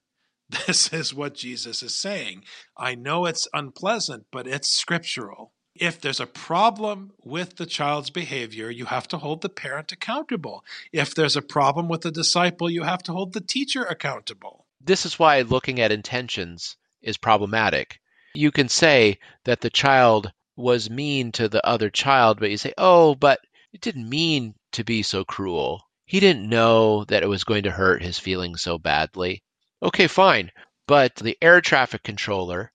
This 0.66 0.94
is 0.94 1.14
what 1.14 1.36
Jesus 1.36 1.84
is 1.84 1.94
saying. 1.94 2.46
I 2.78 2.96
know 2.96 3.26
it's 3.26 3.46
unpleasant, 3.54 4.28
but 4.32 4.48
it's 4.48 4.70
scriptural. 4.70 5.52
If 5.76 6.00
there's 6.00 6.22
a 6.22 6.26
problem 6.26 7.12
with 7.22 7.58
the 7.58 7.66
child's 7.66 8.10
behavior, 8.10 8.70
you 8.70 8.86
have 8.86 9.06
to 9.10 9.18
hold 9.18 9.42
the 9.42 9.50
parent 9.50 9.92
accountable. 9.92 10.64
If 10.94 11.14
there's 11.14 11.36
a 11.36 11.42
problem 11.42 11.90
with 11.90 12.04
the 12.04 12.12
disciple, 12.12 12.70
you 12.70 12.84
have 12.84 13.04
to 13.04 13.12
hold 13.12 13.34
the 13.34 13.42
teacher 13.42 13.84
accountable. 13.84 14.66
This 14.80 15.06
is 15.06 15.20
why 15.20 15.42
looking 15.42 15.82
at 15.82 15.92
intentions 15.92 16.78
is 17.02 17.18
problematic. 17.18 18.00
You 18.34 18.52
can 18.52 18.70
say 18.70 19.20
that 19.44 19.60
the 19.60 19.70
child 19.70 20.32
was 20.56 20.90
mean 20.90 21.34
to 21.34 21.50
the 21.50 21.68
other 21.68 21.90
child, 21.90 22.40
but 22.40 22.50
you 22.50 22.58
say, 22.58 22.74
oh, 22.78 23.14
but 23.14 23.42
it 23.74 23.82
didn't 23.82 24.08
mean 24.08 24.56
to 24.72 24.86
be 24.86 25.04
so 25.04 25.26
cruel. 25.26 25.85
He 26.06 26.20
didn't 26.20 26.48
know 26.48 27.04
that 27.06 27.24
it 27.24 27.28
was 27.28 27.44
going 27.44 27.64
to 27.64 27.72
hurt 27.72 28.04
his 28.04 28.20
feelings 28.20 28.62
so 28.62 28.78
badly. 28.78 29.44
Okay, 29.82 30.08
fine. 30.08 30.52
But 30.88 31.16
the 31.16 31.38
air 31.42 31.62
traffic 31.62 32.04
controller 32.04 32.72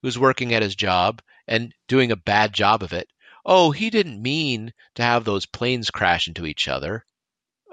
who's 0.00 0.18
working 0.18 0.54
at 0.54 0.62
his 0.62 0.74
job 0.74 1.20
and 1.46 1.74
doing 1.86 2.10
a 2.10 2.16
bad 2.16 2.52
job 2.52 2.82
of 2.82 2.92
it, 2.92 3.08
oh, 3.44 3.72
he 3.72 3.90
didn't 3.90 4.22
mean 4.22 4.72
to 4.94 5.02
have 5.02 5.24
those 5.24 5.46
planes 5.46 5.90
crash 5.90 6.28
into 6.28 6.46
each 6.46 6.66
other. 6.66 7.04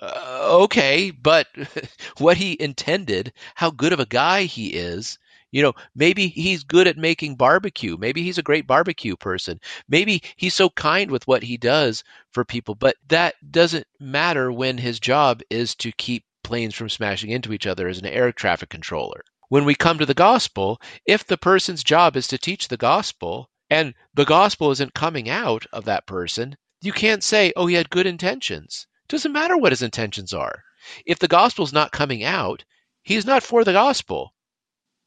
Uh, 0.02 0.60
okay, 0.64 1.12
but 1.12 1.48
what 2.18 2.38
he 2.38 2.58
intended, 2.60 3.34
how 3.56 3.72
good 3.72 3.94
of 3.94 4.00
a 4.00 4.06
guy 4.06 4.44
he 4.44 4.68
is, 4.68 5.18
you 5.52 5.64
know, 5.64 5.74
maybe 5.96 6.28
he's 6.28 6.64
good 6.64 6.88
at 6.88 6.98
making 6.98 7.36
barbecue. 7.36 7.98
Maybe 7.98 8.24
he's 8.24 8.38
a 8.38 8.44
great 8.44 8.68
barbecue 8.68 9.16
person. 9.16 9.60
Maybe 9.88 10.22
he's 10.36 10.54
so 10.54 10.70
kind 10.70 11.10
with 11.10 11.28
what 11.28 11.44
he 11.44 11.58
does 11.58 12.04
for 12.32 12.46
people, 12.46 12.76
but 12.76 12.96
that 13.08 13.36
doesn't 13.52 13.88
matter 14.00 14.52
when 14.52 14.78
his 14.78 15.00
job 15.00 15.42
is 15.50 15.76
to 15.78 15.92
keep 15.92 16.24
planes 16.44 16.76
from 16.76 16.90
smashing 16.90 17.32
into 17.32 17.54
each 17.54 17.68
other 17.68 17.88
as 17.88 17.98
an 17.98 18.06
air 18.06 18.32
traffic 18.32 18.70
controller. 18.70 19.24
When 19.50 19.66
we 19.66 19.74
come 19.74 19.98
to 19.98 20.06
the 20.06 20.14
gospel, 20.14 20.80
if 21.06 21.26
the 21.26 21.38
person's 21.38 21.84
job 21.84 22.16
is 22.16 22.28
to 22.28 22.38
teach 22.38 22.68
the 22.68 22.78
gospel 22.78 23.50
and 23.70 23.96
the 24.14 24.26
gospel 24.26 24.72
isn't 24.72 24.94
coming 24.94 25.30
out 25.30 25.66
of 25.74 25.86
that 25.86 26.06
person, 26.06 26.56
you 26.82 26.92
can't 26.92 27.24
say, 27.24 27.52
oh, 27.56 27.66
he 27.66 27.76
had 27.76 27.90
good 27.90 28.06
intentions. 28.06 28.88
Doesn't 29.08 29.34
matter 29.34 29.58
what 29.58 29.72
his 29.72 29.82
intentions 29.82 30.34
are. 30.34 30.64
If 31.06 31.20
the 31.20 31.28
gospel's 31.28 31.74
not 31.74 31.92
coming 31.92 32.24
out, 32.24 32.64
he's 33.02 33.26
not 33.26 33.44
for 33.44 33.64
the 33.64 33.74
gospel. 33.74 34.34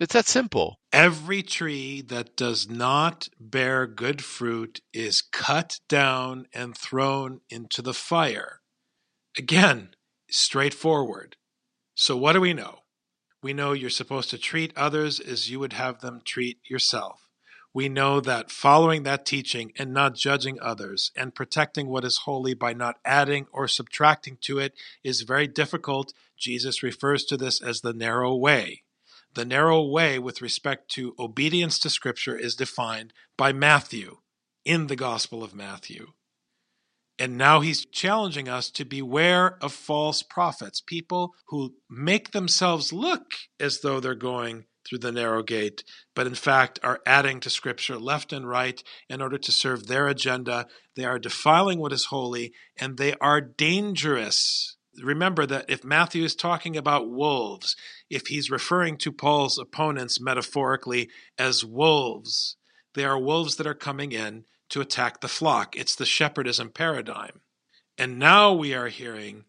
It's 0.03 0.15
that 0.15 0.27
simple. 0.27 0.81
Every 0.93 1.45
tree 1.45 2.01
that 2.01 2.35
does 2.35 2.69
not 2.69 3.29
bear 3.39 3.87
good 3.87 4.21
fruit 4.25 4.81
is 4.93 5.23
cut 5.23 5.79
down 5.89 6.49
and 6.53 6.77
thrown 6.77 7.41
into 7.49 7.83
the 7.83 7.95
fire. 7.95 8.63
Again, 9.39 9.95
straightforward. 10.29 11.37
So, 11.95 12.17
what 12.17 12.33
do 12.33 12.41
we 12.41 12.53
know? 12.53 12.81
We 13.45 13.53
know 13.53 13.75
you're 13.75 13.91
supposed 13.91 14.31
to 14.31 14.39
treat 14.39 14.77
others 14.77 15.21
as 15.21 15.49
you 15.49 15.61
would 15.61 15.75
have 15.75 16.01
them 16.01 16.21
treat 16.25 16.59
yourself. 16.69 17.29
We 17.73 17.89
know 17.89 18.19
that 18.19 18.51
following 18.51 19.05
that 19.05 19.25
teaching 19.25 19.73
and 19.79 19.95
not 19.95 20.17
judging 20.17 20.59
others 20.61 21.13
and 21.15 21.33
protecting 21.33 21.87
what 21.87 22.05
is 22.05 22.23
holy 22.25 22.55
by 22.55 22.73
not 22.73 22.97
adding 23.05 23.47
or 23.53 23.69
subtracting 23.69 24.39
to 24.41 24.59
it 24.59 24.75
is 25.05 25.21
very 25.21 25.47
difficult. 25.47 26.13
Jesus 26.37 26.83
refers 26.83 27.25
to 27.27 27.37
this 27.37 27.63
as 27.63 27.83
the 27.83 27.93
narrow 27.93 28.35
way. 28.35 28.83
The 29.35 29.45
narrow 29.47 29.83
way 29.83 30.19
with 30.19 30.43
respect 30.43 30.91
to 30.93 31.15
obedience 31.19 31.79
to 31.81 31.91
Scripture 31.91 32.37
is 32.37 32.55
defined 32.55 33.15
by 33.39 33.53
Matthew 33.53 34.19
in 34.65 34.89
the 34.89 34.97
Gospel 34.97 35.43
of 35.43 35.55
Matthew. 35.55 36.09
And 37.19 37.39
now 37.39 37.61
he's 37.61 37.87
challenging 37.87 38.49
us 38.49 38.71
to 38.71 38.85
beware 38.85 39.57
of 39.63 39.73
false 39.73 40.23
prophets, 40.23 40.83
people 40.85 41.35
who 41.49 41.75
make 41.89 42.33
themselves 42.33 42.93
look 42.93 43.25
as 43.61 43.81
though 43.81 44.01
they're 44.01 44.15
going 44.15 44.65
through 44.85 44.99
the 44.99 45.13
narrow 45.13 45.43
gate, 45.43 45.85
but 46.15 46.27
in 46.27 46.35
fact 46.35 46.81
are 46.83 47.01
adding 47.07 47.41
to 47.41 47.51
Scripture 47.51 47.97
left 47.99 48.33
and 48.33 48.49
right 48.49 48.83
in 49.09 49.23
order 49.23 49.39
to 49.39 49.53
serve 49.53 49.87
their 49.87 50.09
agenda. 50.09 50.67
They 50.97 51.05
are 51.05 51.19
defiling 51.19 51.79
what 51.79 51.93
is 51.93 52.07
holy, 52.07 52.53
and 52.79 52.99
they 52.99 53.15
are 53.21 53.41
dangerous 53.41 54.77
remember 55.01 55.47
that 55.47 55.67
if 55.69 55.85
Matthew 55.85 56.25
is 56.25 56.35
talking 56.35 56.77
about 56.77 57.11
wolves, 57.11 57.77
if 58.11 58.27
he's 58.27 58.51
referring 58.51 58.97
to 58.99 59.13
Paul's 59.13 59.59
opponents 59.59 60.21
metaphorically 60.21 61.09
as 61.39 61.65
wolves, 61.65 62.57
they 62.95 63.05
are 63.05 63.19
wolves 63.19 63.57
that 63.57 63.67
are 63.67 63.75
coming 63.75 64.13
in 64.13 64.45
to 64.71 64.81
attack 64.81 65.21
the 65.21 65.29
flock. 65.29 65.77
It's 65.77 65.95
the 65.95 66.05
shepherdism 66.05 66.75
paradigm. 66.75 67.41
And 67.99 68.19
now 68.19 68.53
we 68.53 68.75
are 68.75 68.89
hearing 68.89 69.45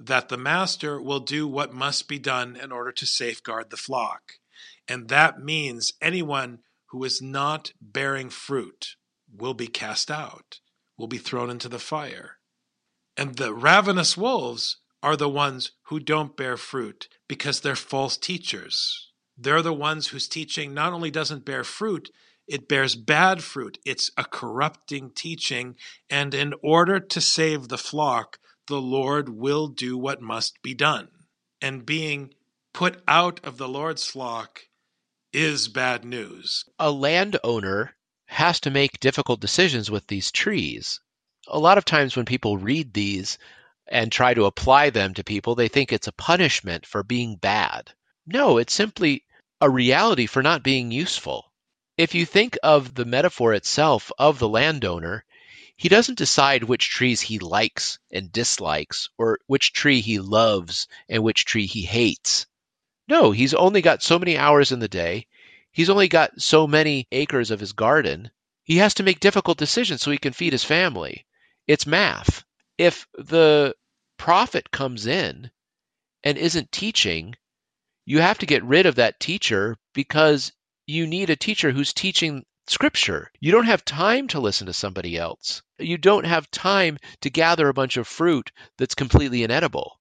that 0.00 0.28
the 0.28 0.36
master 0.36 1.00
will 1.00 1.20
do 1.20 1.46
what 1.46 1.72
must 1.72 2.08
be 2.08 2.18
done 2.18 2.56
in 2.56 2.70
order 2.70 2.92
to 2.92 3.06
safeguard 3.06 3.70
the 3.70 3.76
flock. 3.76 4.34
And 4.86 5.08
that 5.08 5.40
means 5.40 5.92
anyone 6.00 6.60
who 6.90 7.04
is 7.04 7.20
not 7.20 7.72
bearing 7.80 8.30
fruit 8.30 8.96
will 9.36 9.54
be 9.54 9.66
cast 9.66 10.10
out, 10.10 10.60
will 10.96 11.08
be 11.08 11.18
thrown 11.18 11.50
into 11.50 11.68
the 11.68 11.78
fire. 11.78 12.36
And 13.16 13.36
the 13.36 13.52
ravenous 13.52 14.16
wolves 14.16 14.78
are 15.02 15.16
the 15.16 15.28
ones 15.28 15.72
who 15.84 16.00
don't 16.00 16.36
bear 16.36 16.56
fruit 16.56 17.08
because 17.28 17.60
they're 17.60 17.76
false 17.76 18.16
teachers. 18.16 19.12
They're 19.36 19.62
the 19.62 19.72
ones 19.72 20.08
whose 20.08 20.28
teaching 20.28 20.74
not 20.74 20.92
only 20.92 21.10
doesn't 21.10 21.44
bear 21.44 21.64
fruit, 21.64 22.10
it 22.48 22.68
bears 22.68 22.96
bad 22.96 23.42
fruit. 23.42 23.78
It's 23.84 24.10
a 24.16 24.24
corrupting 24.24 25.12
teaching. 25.14 25.76
And 26.10 26.34
in 26.34 26.54
order 26.62 26.98
to 26.98 27.20
save 27.20 27.68
the 27.68 27.78
flock, 27.78 28.38
the 28.66 28.80
Lord 28.80 29.28
will 29.28 29.68
do 29.68 29.96
what 29.96 30.20
must 30.20 30.60
be 30.62 30.74
done. 30.74 31.08
And 31.60 31.86
being 31.86 32.34
put 32.72 33.02
out 33.06 33.44
of 33.44 33.58
the 33.58 33.68
Lord's 33.68 34.04
flock 34.04 34.62
is 35.32 35.68
bad 35.68 36.04
news. 36.04 36.64
A 36.78 36.90
landowner 36.90 37.94
has 38.26 38.60
to 38.60 38.70
make 38.70 39.00
difficult 39.00 39.40
decisions 39.40 39.90
with 39.90 40.06
these 40.06 40.30
trees. 40.30 41.00
A 41.46 41.58
lot 41.58 41.78
of 41.78 41.84
times 41.84 42.16
when 42.16 42.26
people 42.26 42.58
read 42.58 42.92
these, 42.92 43.38
and 43.90 44.12
try 44.12 44.34
to 44.34 44.44
apply 44.44 44.90
them 44.90 45.14
to 45.14 45.24
people, 45.24 45.54
they 45.54 45.68
think 45.68 45.92
it's 45.92 46.06
a 46.06 46.12
punishment 46.12 46.86
for 46.86 47.02
being 47.02 47.36
bad. 47.36 47.92
No, 48.26 48.58
it's 48.58 48.72
simply 48.72 49.24
a 49.60 49.70
reality 49.70 50.26
for 50.26 50.42
not 50.42 50.62
being 50.62 50.90
useful. 50.90 51.52
If 51.96 52.14
you 52.14 52.26
think 52.26 52.58
of 52.62 52.94
the 52.94 53.04
metaphor 53.04 53.54
itself 53.54 54.12
of 54.18 54.38
the 54.38 54.48
landowner, 54.48 55.24
he 55.76 55.88
doesn't 55.88 56.18
decide 56.18 56.64
which 56.64 56.90
trees 56.90 57.20
he 57.20 57.38
likes 57.38 57.98
and 58.10 58.30
dislikes, 58.30 59.08
or 59.16 59.38
which 59.46 59.72
tree 59.72 60.00
he 60.00 60.18
loves 60.18 60.86
and 61.08 61.22
which 61.22 61.44
tree 61.44 61.66
he 61.66 61.82
hates. 61.82 62.46
No, 63.08 63.30
he's 63.30 63.54
only 63.54 63.80
got 63.80 64.02
so 64.02 64.18
many 64.18 64.36
hours 64.36 64.70
in 64.70 64.80
the 64.80 64.88
day. 64.88 65.26
He's 65.72 65.90
only 65.90 66.08
got 66.08 66.42
so 66.42 66.66
many 66.66 67.06
acres 67.10 67.50
of 67.50 67.60
his 67.60 67.72
garden. 67.72 68.30
He 68.64 68.76
has 68.76 68.94
to 68.94 69.02
make 69.02 69.20
difficult 69.20 69.56
decisions 69.56 70.02
so 70.02 70.10
he 70.10 70.18
can 70.18 70.32
feed 70.32 70.52
his 70.52 70.64
family. 70.64 71.24
It's 71.66 71.86
math 71.86 72.44
if 72.78 73.06
the 73.14 73.74
prophet 74.16 74.70
comes 74.70 75.06
in 75.06 75.50
and 76.24 76.38
isn't 76.38 76.72
teaching, 76.72 77.34
you 78.06 78.20
have 78.20 78.38
to 78.38 78.46
get 78.46 78.64
rid 78.64 78.86
of 78.86 78.94
that 78.94 79.20
teacher 79.20 79.76
because 79.92 80.52
you 80.86 81.06
need 81.06 81.28
a 81.28 81.36
teacher 81.36 81.70
who's 81.70 81.92
teaching 81.92 82.44
scripture. 82.66 83.30
You 83.40 83.52
don't 83.52 83.66
have 83.66 83.84
time 83.84 84.28
to 84.28 84.40
listen 84.40 84.66
to 84.68 84.72
somebody 84.72 85.16
else. 85.16 85.62
You 85.78 85.98
don't 85.98 86.24
have 86.24 86.50
time 86.50 86.98
to 87.20 87.30
gather 87.30 87.68
a 87.68 87.74
bunch 87.74 87.96
of 87.96 88.08
fruit 88.08 88.52
that's 88.78 88.94
completely 88.94 89.42
inedible. 89.42 90.00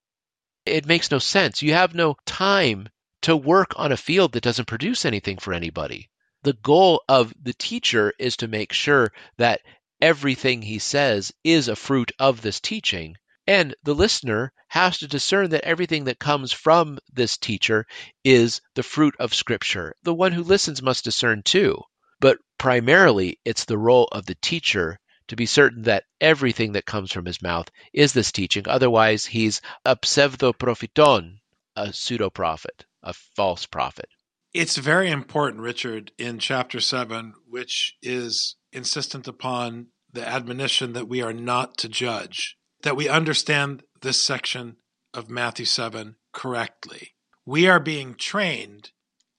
It 0.65 0.85
makes 0.85 1.11
no 1.11 1.19
sense. 1.19 1.61
You 1.61 1.73
have 1.73 1.95
no 1.95 2.15
time 2.25 2.89
to 3.23 3.35
work 3.35 3.73
on 3.77 3.91
a 3.91 3.97
field 3.97 4.33
that 4.33 4.43
doesn't 4.43 4.67
produce 4.67 5.05
anything 5.05 5.37
for 5.37 5.53
anybody. 5.53 6.09
The 6.43 6.53
goal 6.53 7.03
of 7.09 7.33
the 7.41 7.53
teacher 7.53 8.13
is 8.19 8.37
to 8.37 8.47
make 8.47 8.71
sure 8.71 9.11
that 9.37 9.61
everything 10.01 10.61
he 10.61 10.79
says 10.79 11.31
is 11.43 11.67
a 11.67 11.75
fruit 11.75 12.11
of 12.19 12.41
this 12.41 12.59
teaching. 12.59 13.15
And 13.47 13.75
the 13.83 13.95
listener 13.95 14.51
has 14.67 14.97
to 14.99 15.07
discern 15.07 15.51
that 15.51 15.63
everything 15.63 16.03
that 16.05 16.19
comes 16.19 16.51
from 16.51 16.99
this 17.13 17.37
teacher 17.37 17.85
is 18.23 18.61
the 18.75 18.83
fruit 18.83 19.15
of 19.19 19.33
Scripture. 19.33 19.95
The 20.03 20.13
one 20.13 20.33
who 20.33 20.43
listens 20.43 20.81
must 20.81 21.05
discern 21.05 21.43
too. 21.43 21.81
But 22.19 22.39
primarily, 22.57 23.39
it's 23.45 23.65
the 23.65 23.77
role 23.77 24.09
of 24.11 24.25
the 24.25 24.35
teacher 24.41 24.99
to 25.29 25.35
be 25.35 25.45
certain 25.45 25.83
that 25.83 26.03
everything 26.19 26.73
that 26.73 26.85
comes 26.85 27.11
from 27.11 27.25
his 27.25 27.41
mouth 27.41 27.69
is 27.93 28.11
this 28.11 28.31
teaching. 28.33 28.67
Otherwise, 28.67 29.25
he's 29.25 29.61
a 29.85 29.95
pseudoprophyton, 29.95 31.37
a 31.75 31.93
pseudo 31.93 32.29
prophet, 32.29 32.85
a 33.03 33.13
false 33.13 33.65
prophet. 33.65 34.09
It's 34.53 34.75
very 34.75 35.09
important, 35.09 35.61
Richard, 35.61 36.11
in 36.17 36.39
chapter 36.39 36.81
7, 36.81 37.33
which 37.47 37.95
is 38.01 38.56
insistent 38.71 39.27
upon 39.27 39.87
the 40.11 40.27
admonition 40.27 40.93
that 40.93 41.07
we 41.07 41.21
are 41.21 41.33
not 41.33 41.77
to 41.77 41.89
judge, 41.89 42.57
that 42.83 42.95
we 42.95 43.09
understand 43.09 43.83
this 44.01 44.21
section 44.21 44.77
of 45.13 45.29
Matthew 45.29 45.65
7 45.65 46.15
correctly. 46.33 47.13
We 47.45 47.67
are 47.67 47.79
being 47.79 48.15
trained 48.15 48.91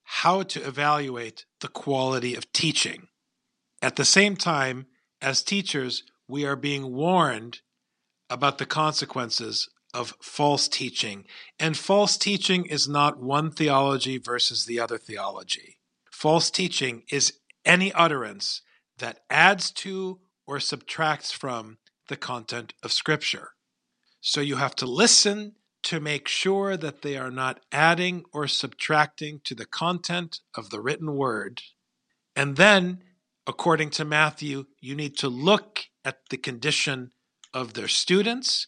how 0.02 0.42
to 0.42 0.66
evaluate 0.66 1.44
the 1.60 1.68
quality 1.68 2.34
of 2.34 2.50
teaching. 2.52 3.08
At 3.82 3.96
the 3.96 4.04
same 4.04 4.36
time, 4.36 4.86
as 5.20 5.42
teachers, 5.42 6.02
we 6.26 6.44
are 6.44 6.56
being 6.56 6.94
warned 6.94 7.60
about 8.30 8.58
the 8.58 8.66
consequences 8.66 9.68
of 9.94 10.14
false 10.20 10.68
teaching. 10.68 11.24
And 11.58 11.76
false 11.76 12.16
teaching 12.16 12.66
is 12.66 12.88
not 12.88 13.20
one 13.20 13.50
theology 13.50 14.18
versus 14.18 14.64
the 14.64 14.80
other 14.80 14.98
theology. 14.98 15.78
False 16.10 16.50
teaching 16.50 17.04
is 17.10 17.34
any 17.64 17.92
utterance 17.92 18.62
that 18.98 19.20
adds 19.30 19.70
to 19.70 20.20
or 20.46 20.60
subtracts 20.60 21.32
from 21.32 21.78
the 22.08 22.16
content 22.16 22.72
of 22.82 22.92
Scripture. 22.92 23.50
So 24.20 24.40
you 24.40 24.56
have 24.56 24.74
to 24.76 24.86
listen 24.86 25.54
to 25.84 26.00
make 26.00 26.26
sure 26.26 26.76
that 26.76 27.02
they 27.02 27.16
are 27.16 27.30
not 27.30 27.60
adding 27.70 28.24
or 28.32 28.48
subtracting 28.48 29.40
to 29.44 29.54
the 29.54 29.66
content 29.66 30.40
of 30.54 30.70
the 30.70 30.80
written 30.80 31.14
word. 31.14 31.62
And 32.34 32.56
then, 32.56 33.02
according 33.46 33.90
to 33.90 34.04
Matthew, 34.04 34.64
you 34.80 34.94
need 34.94 35.16
to 35.18 35.28
look 35.28 35.84
at 36.04 36.18
the 36.30 36.36
condition 36.36 37.12
of 37.54 37.74
their 37.74 37.88
students 37.88 38.66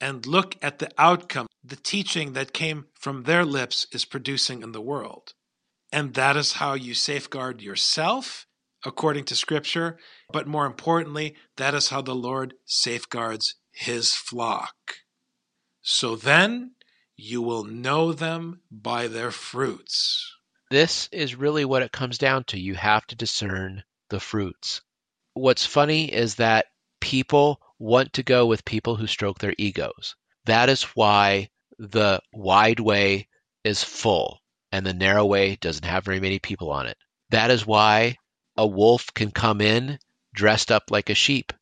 and 0.00 0.26
look 0.26 0.56
at 0.62 0.78
the 0.78 0.90
outcome 0.98 1.48
the 1.68 1.76
teaching 1.76 2.32
that 2.32 2.52
came 2.52 2.86
from 2.94 3.24
their 3.24 3.44
lips 3.44 3.86
is 3.92 4.04
producing 4.04 4.62
in 4.62 4.72
the 4.72 4.80
world. 4.80 5.34
And 5.92 6.14
that 6.14 6.36
is 6.36 6.54
how 6.54 6.74
you 6.74 6.94
safeguard 6.94 7.60
yourself 7.60 8.46
according 8.84 9.24
to 9.24 9.34
Scripture, 9.34 9.98
but 10.32 10.46
more 10.46 10.66
importantly, 10.66 11.34
that 11.56 11.74
is 11.74 11.88
how 11.88 12.02
the 12.02 12.14
Lord 12.14 12.54
safeguards 12.64 13.54
his 13.72 14.12
flock. 14.12 14.74
So 15.82 16.16
then 16.16 16.72
you 17.16 17.42
will 17.42 17.64
know 17.64 18.12
them 18.12 18.60
by 18.70 19.08
their 19.08 19.30
fruits. 19.30 20.32
This 20.70 21.08
is 21.12 21.34
really 21.34 21.64
what 21.64 21.82
it 21.82 21.92
comes 21.92 22.18
down 22.18 22.44
to. 22.44 22.60
You 22.60 22.74
have 22.74 23.06
to 23.06 23.16
discern 23.16 23.84
the 24.10 24.20
fruits. 24.20 24.82
What's 25.34 25.64
funny 25.64 26.12
is 26.12 26.36
that 26.36 26.66
people 27.00 27.60
want 27.78 28.12
to 28.14 28.22
go 28.22 28.46
with 28.46 28.64
people 28.64 28.96
who 28.96 29.06
stroke 29.06 29.38
their 29.38 29.54
egos. 29.56 30.14
That 30.44 30.68
is 30.68 30.82
why 30.82 31.50
the 31.78 32.20
wide 32.32 32.80
way 32.80 33.28
is 33.64 33.82
full 33.82 34.40
and 34.72 34.84
the 34.84 34.94
narrow 34.94 35.24
way 35.24 35.56
doesn't 35.56 35.84
have 35.84 36.04
very 36.04 36.20
many 36.20 36.38
people 36.38 36.70
on 36.70 36.86
it. 36.86 36.96
That 37.30 37.50
is 37.50 37.66
why 37.66 38.16
a 38.58 38.66
wolf 38.66 39.14
can 39.14 39.30
come 39.30 39.60
in 39.60 39.98
dressed 40.34 40.72
up 40.72 40.90
like 40.90 41.08
a 41.08 41.14
sheep 41.14 41.52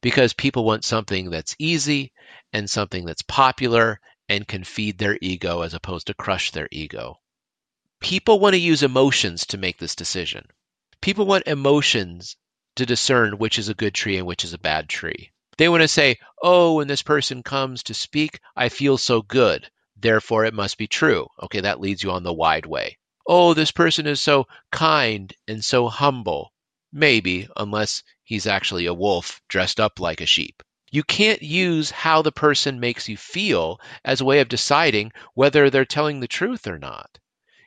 because 0.00 0.34
people 0.34 0.64
want 0.64 0.84
something 0.84 1.30
that's 1.30 1.54
easy 1.60 2.12
and 2.52 2.68
something 2.68 3.04
that's 3.04 3.22
popular 3.22 4.00
and 4.28 4.46
can 4.46 4.64
feed 4.64 4.98
their 4.98 5.16
ego 5.22 5.60
as 5.60 5.74
opposed 5.74 6.08
to 6.08 6.14
crush 6.14 6.50
their 6.50 6.68
ego. 6.72 7.20
People 8.00 8.40
want 8.40 8.54
to 8.54 8.60
use 8.60 8.82
emotions 8.82 9.46
to 9.46 9.58
make 9.58 9.78
this 9.78 9.94
decision. 9.94 10.44
People 11.00 11.24
want 11.24 11.46
emotions 11.46 12.36
to 12.74 12.84
discern 12.84 13.38
which 13.38 13.58
is 13.58 13.68
a 13.68 13.74
good 13.74 13.94
tree 13.94 14.18
and 14.18 14.26
which 14.26 14.44
is 14.44 14.52
a 14.52 14.58
bad 14.58 14.88
tree. 14.88 15.30
They 15.56 15.68
want 15.68 15.82
to 15.82 15.88
say, 15.88 16.18
oh, 16.42 16.74
when 16.74 16.88
this 16.88 17.02
person 17.02 17.44
comes 17.44 17.84
to 17.84 17.94
speak, 17.94 18.40
I 18.56 18.70
feel 18.70 18.98
so 18.98 19.22
good. 19.22 19.70
Therefore, 19.96 20.44
it 20.44 20.52
must 20.52 20.78
be 20.78 20.88
true. 20.88 21.28
Okay, 21.44 21.60
that 21.60 21.80
leads 21.80 22.02
you 22.02 22.10
on 22.10 22.24
the 22.24 22.34
wide 22.34 22.66
way. 22.66 22.98
Oh, 23.26 23.54
this 23.54 23.70
person 23.70 24.06
is 24.06 24.20
so 24.20 24.46
kind 24.70 25.32
and 25.48 25.64
so 25.64 25.88
humble. 25.88 26.52
Maybe, 26.92 27.48
unless 27.56 28.02
he's 28.22 28.46
actually 28.46 28.86
a 28.86 28.94
wolf 28.94 29.40
dressed 29.48 29.80
up 29.80 29.98
like 29.98 30.20
a 30.20 30.26
sheep. 30.26 30.62
You 30.92 31.02
can't 31.02 31.42
use 31.42 31.90
how 31.90 32.22
the 32.22 32.30
person 32.30 32.78
makes 32.78 33.08
you 33.08 33.16
feel 33.16 33.80
as 34.04 34.20
a 34.20 34.24
way 34.24 34.40
of 34.40 34.48
deciding 34.48 35.12
whether 35.34 35.70
they're 35.70 35.84
telling 35.84 36.20
the 36.20 36.28
truth 36.28 36.66
or 36.66 36.78
not. 36.78 37.18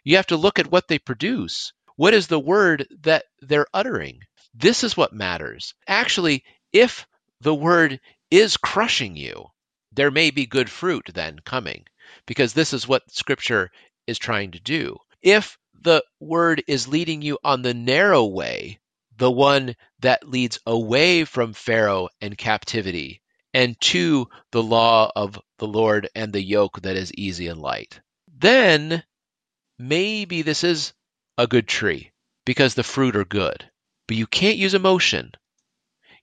You 0.03 0.15
have 0.15 0.27
to 0.27 0.37
look 0.37 0.59
at 0.59 0.71
what 0.71 0.87
they 0.87 0.99
produce. 0.99 1.73
What 1.97 2.13
is 2.13 2.27
the 2.27 2.39
word 2.39 2.87
that 3.01 3.25
they're 3.41 3.67
uttering? 3.73 4.21
This 4.53 4.83
is 4.83 4.95
what 4.95 5.11
matters. 5.11 5.73
Actually, 5.87 6.43
if 6.71 7.05
the 7.41 7.55
word 7.55 7.99
is 8.31 8.55
crushing 8.55 9.17
you, 9.17 9.47
there 9.91 10.11
may 10.11 10.31
be 10.31 10.45
good 10.45 10.69
fruit 10.69 11.09
then 11.13 11.39
coming, 11.39 11.85
because 12.25 12.53
this 12.53 12.71
is 12.71 12.87
what 12.87 13.11
Scripture 13.11 13.71
is 14.05 14.17
trying 14.17 14.51
to 14.51 14.59
do. 14.59 14.97
If 15.21 15.57
the 15.73 16.03
word 16.19 16.63
is 16.67 16.87
leading 16.87 17.21
you 17.21 17.39
on 17.43 17.61
the 17.61 17.73
narrow 17.73 18.25
way, 18.25 18.79
the 19.17 19.31
one 19.31 19.75
that 19.99 20.27
leads 20.27 20.59
away 20.65 21.25
from 21.25 21.53
Pharaoh 21.53 22.09
and 22.21 22.37
captivity 22.37 23.21
and 23.53 23.79
to 23.81 24.29
the 24.51 24.61
law 24.61 25.11
of 25.15 25.39
the 25.57 25.67
Lord 25.67 26.09
and 26.13 26.31
the 26.31 26.41
yoke 26.41 26.81
that 26.81 26.95
is 26.95 27.13
easy 27.13 27.47
and 27.47 27.59
light, 27.59 27.99
then 28.27 29.03
maybe 29.79 30.43
this 30.43 30.63
is 30.63 30.93
a 31.37 31.47
good 31.47 31.67
tree 31.67 32.11
because 32.45 32.75
the 32.75 32.83
fruit 32.83 33.15
are 33.15 33.25
good. 33.25 33.69
But 34.07 34.17
you 34.17 34.27
can't 34.27 34.57
use 34.57 34.73
emotion. 34.73 35.31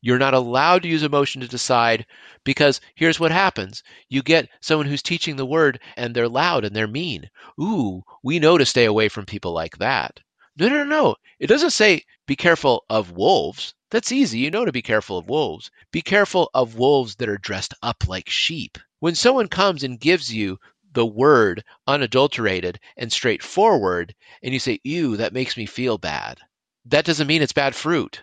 You're 0.05 0.19
not 0.19 0.35
allowed 0.35 0.83
to 0.83 0.88
use 0.88 1.03
emotion 1.03 1.40
to 1.40 1.49
decide 1.49 2.05
because 2.45 2.83
here's 2.95 3.19
what 3.19 3.31
happens. 3.31 3.83
You 4.11 4.23
get 4.23 4.51
someone 4.61 4.87
who's 4.87 5.01
teaching 5.01 5.37
the 5.37 5.47
word 5.47 5.81
and 5.97 6.14
they're 6.14 6.29
loud 6.29 6.67
and 6.67 6.77
they're 6.77 6.87
mean. 6.87 7.31
Ooh, 7.59 8.03
we 8.23 8.38
know 8.38 8.59
to 8.59 8.67
stay 8.67 8.85
away 8.85 9.09
from 9.09 9.25
people 9.25 9.55
like 9.55 9.79
that. 9.79 10.21
No, 10.59 10.69
no, 10.69 10.85
no. 10.85 10.85
No. 10.85 11.17
It 11.38 11.47
doesn't 11.47 11.71
say 11.71 12.03
be 12.27 12.37
careful 12.37 12.85
of 12.90 13.12
wolves. 13.12 13.73
That's 13.90 14.12
easy. 14.12 14.40
You 14.40 14.51
know 14.51 14.67
to 14.67 14.73
be 14.73 14.83
careful 14.83 15.17
of 15.17 15.31
wolves. 15.31 15.71
Be 15.90 16.03
careful 16.03 16.51
of 16.53 16.75
wolves 16.75 17.14
that 17.14 17.31
are 17.31 17.38
dressed 17.38 17.73
up 17.83 18.07
like 18.07 18.29
sheep. 18.29 18.77
When 19.01 19.14
someone 19.14 19.49
comes 19.49 19.85
and 19.85 19.99
gives 19.99 20.31
you 20.31 20.59
the 20.93 21.07
word 21.07 21.64
unadulterated 21.87 22.79
and 22.99 23.11
straightforward, 23.11 24.14
and 24.43 24.53
you 24.53 24.61
say, 24.61 24.81
ew, 24.85 25.17
that 25.17 25.33
makes 25.33 25.57
me 25.57 25.64
feel 25.64 25.97
bad, 25.97 26.40
that 26.85 27.07
doesn't 27.07 27.27
mean 27.27 27.40
it's 27.40 27.55
bad 27.55 27.75
fruit. 27.75 28.23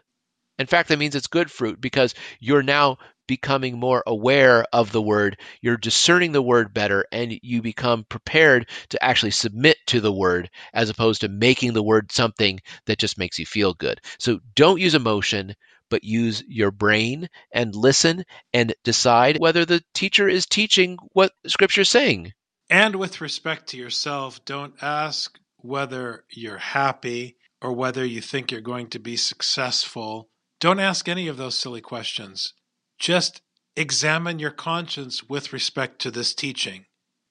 In 0.61 0.67
fact, 0.67 0.89
that 0.89 0.99
means 0.99 1.15
it's 1.15 1.27
good 1.27 1.51
fruit 1.51 1.81
because 1.81 2.13
you're 2.39 2.63
now 2.63 2.97
becoming 3.27 3.79
more 3.79 4.03
aware 4.07 4.65
of 4.73 4.91
the 4.91 5.01
word, 5.01 5.39
you're 5.61 5.77
discerning 5.77 6.33
the 6.33 6.41
word 6.41 6.73
better, 6.73 7.05
and 7.11 7.39
you 7.41 7.61
become 7.61 8.03
prepared 8.09 8.69
to 8.89 9.03
actually 9.03 9.31
submit 9.31 9.77
to 9.87 10.01
the 10.01 10.11
word 10.11 10.49
as 10.73 10.89
opposed 10.89 11.21
to 11.21 11.29
making 11.29 11.73
the 11.73 11.83
word 11.83 12.11
something 12.11 12.59
that 12.87 12.99
just 12.99 13.17
makes 13.17 13.39
you 13.39 13.45
feel 13.45 13.73
good. 13.73 14.01
So 14.19 14.39
don't 14.55 14.81
use 14.81 14.95
emotion, 14.95 15.55
but 15.89 16.03
use 16.03 16.43
your 16.47 16.71
brain 16.71 17.29
and 17.51 17.75
listen 17.75 18.23
and 18.53 18.73
decide 18.83 19.37
whether 19.39 19.65
the 19.65 19.81
teacher 19.93 20.27
is 20.27 20.45
teaching 20.45 20.97
what 21.13 21.31
scripture 21.47 21.81
is 21.81 21.89
saying. 21.89 22.33
And 22.69 22.95
with 22.95 23.21
respect 23.21 23.67
to 23.67 23.77
yourself, 23.77 24.43
don't 24.45 24.73
ask 24.81 25.37
whether 25.57 26.25
you're 26.31 26.57
happy 26.57 27.37
or 27.61 27.73
whether 27.73 28.03
you 28.03 28.21
think 28.21 28.51
you're 28.51 28.61
going 28.61 28.87
to 28.87 28.99
be 28.99 29.15
successful. 29.15 30.30
Don't 30.61 30.79
ask 30.79 31.09
any 31.09 31.27
of 31.27 31.37
those 31.37 31.59
silly 31.59 31.81
questions. 31.81 32.53
Just 32.99 33.41
examine 33.75 34.37
your 34.37 34.51
conscience 34.51 35.27
with 35.27 35.51
respect 35.51 35.99
to 36.01 36.11
this 36.11 36.35
teaching. 36.35 36.85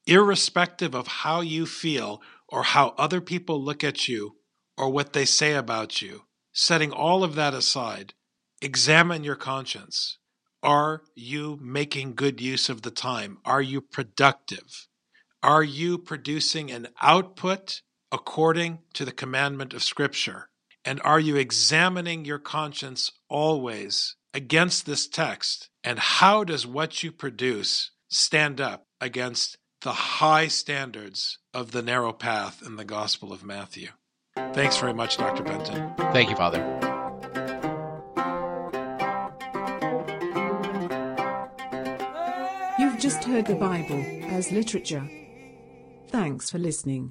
Irrespective 0.05 0.97
of 0.97 1.07
how 1.07 1.41
you 1.41 1.65
feel 1.65 2.21
or 2.49 2.65
how 2.65 2.89
other 2.99 3.21
people 3.21 3.63
look 3.63 3.85
at 3.85 4.09
you 4.09 4.35
or 4.77 4.91
what 4.91 5.13
they 5.13 5.25
say 5.25 5.55
about 5.55 6.03
you, 6.03 6.23
setting 6.53 6.91
all 6.91 7.23
of 7.23 7.37
that 7.37 7.55
aside, 7.55 8.15
examine 8.61 9.23
your 9.23 9.37
conscience. 9.37 10.19
Are 10.61 11.03
you 11.15 11.57
making 11.63 12.17
good 12.17 12.41
use 12.41 12.69
of 12.69 12.83
the 12.83 12.91
time? 12.91 13.39
Are 13.45 13.63
you 13.63 13.81
productive? 13.81 14.89
Are 15.41 15.63
you 15.63 15.99
producing 15.99 16.73
an 16.73 16.89
output 17.01 17.83
according 18.11 18.81
to 18.95 19.05
the 19.05 19.13
commandment 19.13 19.73
of 19.73 19.85
Scripture? 19.85 20.50
And 20.85 21.01
are 21.05 21.21
you 21.21 21.37
examining 21.37 22.25
your 22.25 22.39
conscience 22.39 23.13
always 23.29 24.17
against 24.33 24.87
this 24.87 25.07
text? 25.07 25.69
And 25.85 25.99
how 25.99 26.43
does 26.45 26.67
what 26.67 27.03
you 27.03 27.13
produce 27.13 27.91
stand 28.09 28.61
up 28.61 28.87
against 29.01 29.59
the 29.83 29.93
high 29.93 30.49
standards 30.49 31.39
of 31.53 31.73
the 31.73 31.83
narrow 31.83 32.13
path 32.13 32.63
in 32.65 32.77
the 32.77 32.85
Gospel 32.85 33.33
of 33.33 33.45
Matthew? 33.45 33.89
Thanks 34.53 34.79
very 34.79 34.95
much, 34.95 35.17
Dr. 35.19 35.43
Benton. 35.43 35.93
Thank 36.13 36.31
you, 36.31 36.37
Father. 36.37 36.59
You've 42.79 42.99
just 42.99 43.23
heard 43.25 43.47
the 43.47 43.57
Bible 43.57 44.03
as 44.31 44.51
literature. 44.51 45.07
Thanks 46.09 46.51
for 46.51 46.59
listening. 46.59 47.11